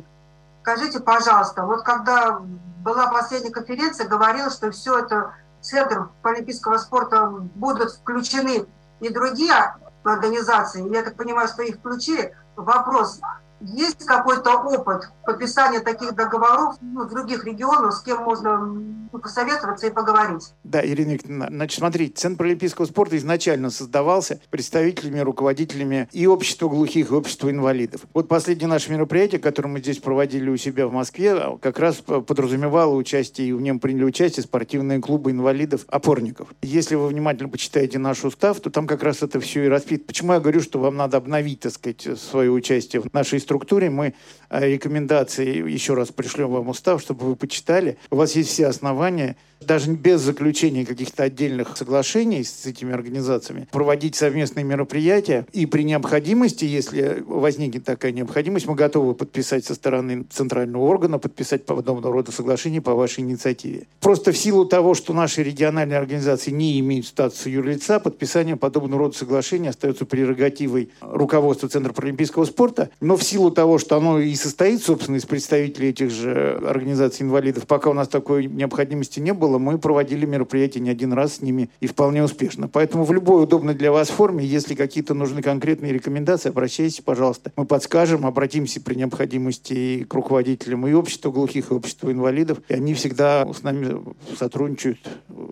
Скажите, 0.62 1.01
пожалуйста, 1.01 1.62
вот 1.62 1.83
когда 1.83 2.40
была 2.83 3.09
последняя 3.09 3.51
конференция, 3.51 4.09
говорил, 4.09 4.51
что 4.51 4.70
все 4.70 4.99
это 4.99 5.35
Центр 5.61 6.09
олимпийского 6.22 6.79
спорта 6.79 7.27
будут 7.27 7.90
включены 7.92 8.66
и 9.01 9.09
другие 9.09 9.75
организации. 10.05 10.88
Я 10.92 11.03
так 11.03 11.16
понимаю, 11.16 11.49
что 11.49 11.62
их 11.62 11.77
включили. 11.77 12.37
Вопрос, 12.55 13.20
есть 13.60 14.04
какой-то 14.04 14.56
опыт 14.56 15.10
подписания 15.24 15.80
таких 15.80 16.14
договоров 16.14 16.76
ну, 16.80 17.04
в 17.04 17.10
других 17.10 17.44
регионах, 17.44 17.94
с 17.94 18.02
кем 18.02 18.22
можно 18.22 18.58
ну, 18.58 19.18
посоветоваться 19.18 19.86
и 19.86 19.90
поговорить? 19.90 20.52
Да, 20.64 20.84
Ирина 20.86 21.12
Викторовна, 21.12 21.48
значит, 21.50 21.78
смотрите, 21.78 22.14
Центр 22.14 22.44
олимпийского 22.44 22.86
спорта 22.86 23.16
изначально 23.16 23.70
создавался 23.70 24.40
представителями, 24.50 25.20
руководителями 25.20 26.08
и 26.12 26.26
общества 26.26 26.68
глухих, 26.68 27.10
и 27.10 27.14
общества 27.14 27.50
инвалидов. 27.50 28.02
Вот 28.14 28.28
последнее 28.28 28.68
наше 28.68 28.92
мероприятие, 28.92 29.40
которое 29.40 29.68
мы 29.68 29.80
здесь 29.80 29.98
проводили 29.98 30.50
у 30.50 30.56
себя 30.56 30.86
в 30.86 30.92
Москве, 30.92 31.58
как 31.60 31.78
раз 31.78 31.96
подразумевало 31.96 32.94
участие, 32.94 33.48
и 33.48 33.52
в 33.52 33.60
нем 33.60 33.80
приняли 33.80 34.04
участие 34.04 34.44
спортивные 34.44 35.00
клубы 35.00 35.30
инвалидов-опорников. 35.30 36.48
Если 36.62 36.94
вы 36.94 37.08
внимательно 37.08 37.48
почитаете 37.48 37.98
наш 37.98 38.24
устав, 38.24 38.60
то 38.60 38.70
там 38.70 38.86
как 38.86 39.02
раз 39.02 39.22
это 39.22 39.40
все 39.40 39.64
и 39.64 39.68
распит. 39.68 40.06
Почему 40.06 40.32
я 40.34 40.40
говорю, 40.40 40.60
что 40.60 40.78
вам 40.78 40.96
надо 40.96 41.16
обновить, 41.16 41.60
так 41.60 41.72
сказать, 41.72 42.06
свое 42.18 42.50
участие 42.50 43.02
в 43.02 43.12
нашей 43.12 43.38
структуре. 43.46 43.90
Мы 43.90 44.14
э, 44.50 44.68
рекомендации 44.68 45.70
еще 45.70 45.94
раз 45.94 46.09
пришлем 46.11 46.50
вам 46.50 46.68
устав, 46.68 47.00
чтобы 47.00 47.26
вы 47.26 47.37
почитали. 47.37 47.96
У 48.11 48.16
вас 48.16 48.35
есть 48.35 48.50
все 48.50 48.66
основания 48.66 49.37
даже 49.61 49.90
без 49.90 50.20
заключения 50.20 50.85
каких-то 50.85 51.24
отдельных 51.24 51.76
соглашений 51.76 52.44
с 52.44 52.66
этими 52.66 52.92
организациями, 52.92 53.68
проводить 53.70 54.14
совместные 54.14 54.64
мероприятия. 54.64 55.46
И 55.52 55.66
при 55.66 55.82
необходимости, 55.82 56.64
если 56.64 57.22
возникнет 57.26 57.85
такая 57.85 58.12
необходимость, 58.12 58.66
мы 58.66 58.74
готовы 58.74 59.14
подписать 59.14 59.64
со 59.64 59.74
стороны 59.74 60.24
центрального 60.30 60.85
органа, 60.85 61.18
подписать 61.18 61.64
подобного 61.64 62.12
рода 62.12 62.32
соглашения 62.32 62.80
по 62.80 62.94
вашей 62.94 63.20
инициативе. 63.20 63.87
Просто 64.00 64.32
в 64.32 64.37
силу 64.37 64.66
того, 64.66 64.94
что 64.94 65.12
наши 65.12 65.42
региональные 65.42 65.98
организации 65.98 66.50
не 66.50 66.78
имеют 66.80 67.06
статуса 67.06 67.50
юрлица, 67.50 67.98
подписание 67.98 68.56
подобного 68.56 69.04
рода 69.04 69.16
соглашений 69.16 69.68
остается 69.68 70.04
прерогативой 70.04 70.90
руководства 71.00 71.68
Центра 71.68 71.92
паралимпийского 71.92 72.44
спорта. 72.44 72.90
Но 73.00 73.16
в 73.16 73.22
силу 73.24 73.36
того, 73.51 73.79
что 73.79 73.96
оно 73.96 74.18
и 74.18 74.35
состоит, 74.35 74.83
собственно, 74.83 75.16
из 75.16 75.27
представителей 75.27 75.90
этих 75.90 76.11
же 76.11 76.61
организаций 76.66 77.25
инвалидов, 77.25 77.66
пока 77.66 77.90
у 77.90 77.92
нас 77.92 78.09
такой 78.09 78.46
необходимости 78.46 79.20
не 79.20 79.33
было, 79.33 79.59
мы 79.59 79.79
проводили 79.79 80.27
мероприятия 80.27 80.81
не 80.81 80.90
один 80.90 81.12
раз 81.12 81.37
с 81.37 81.42
ними 81.42 81.70
и 81.81 81.87
вполне 81.87 82.22
успешно. 82.22 82.68
Поэтому 82.68 83.05
в 83.05 83.12
любой 83.12 83.42
удобной 83.42 83.75
для 83.75 83.92
вас 83.92 84.09
форме, 84.09 84.44
если 84.44 84.75
какие-то 84.75 85.14
нужны 85.14 85.42
конкретные 85.42 85.92
рекомендации, 85.92 86.49
обращайтесь, 86.49 87.01
пожалуйста. 87.01 87.53
Мы 87.57 87.66
подскажем, 87.66 88.27
обратимся 88.27 88.81
при 88.81 88.94
необходимости 88.94 89.72
и 89.72 90.05
к 90.05 90.14
руководителям 90.14 90.87
и 90.87 90.92
общества 90.92 91.31
глухих, 91.31 91.70
и 91.70 91.75
общества 91.75 92.11
инвалидов. 92.11 92.59
И 92.68 92.75
они 92.75 92.94
всегда 92.94 93.46
с 93.53 93.62
нами 93.62 94.03
сотрудничают 94.38 94.99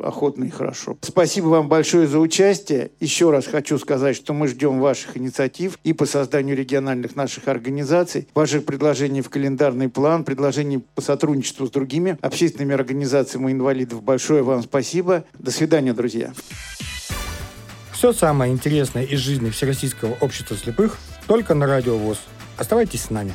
охотно 0.03 0.44
и 0.44 0.51
хорошо. 0.51 0.97
Спасибо 1.03 1.47
вам 1.47 1.68
большое 1.68 2.07
за 2.07 2.18
участие. 2.18 2.90
Еще 3.01 3.31
раз 3.31 3.47
хочу 3.47 3.79
сказать, 3.79 4.16
что 4.16 4.33
мы 4.33 4.49
ждем 4.49 4.81
ваших 4.81 5.16
инициатив 5.16 5.79
и 5.85 5.92
по 5.92 6.07
созданию 6.07 6.57
региональных 6.57 7.16
наших 7.16 7.49
организаций, 7.49 7.73
ваших 8.34 8.64
предложений 8.64 9.22
в 9.22 9.30
календарный 9.30 9.88
план, 9.88 10.24
предложений 10.24 10.84
по 10.94 11.02
сотрудничеству 11.02 11.66
с 11.66 11.70
другими 11.70 12.18
общественными 12.20 12.74
организациями 12.74 13.52
инвалидов. 13.52 14.02
Большое 14.02 14.42
вам 14.42 14.62
спасибо. 14.62 15.24
До 15.38 15.50
свидания, 15.50 15.92
друзья. 15.92 16.32
Все 17.92 18.12
самое 18.12 18.52
интересное 18.52 19.04
из 19.04 19.20
жизни 19.20 19.50
Всероссийского 19.50 20.16
общества 20.20 20.56
слепых 20.56 20.98
только 21.26 21.54
на 21.54 21.66
Радио 21.66 21.96
ВОЗ. 21.96 22.20
Оставайтесь 22.58 23.02
с 23.02 23.10
нами. 23.10 23.34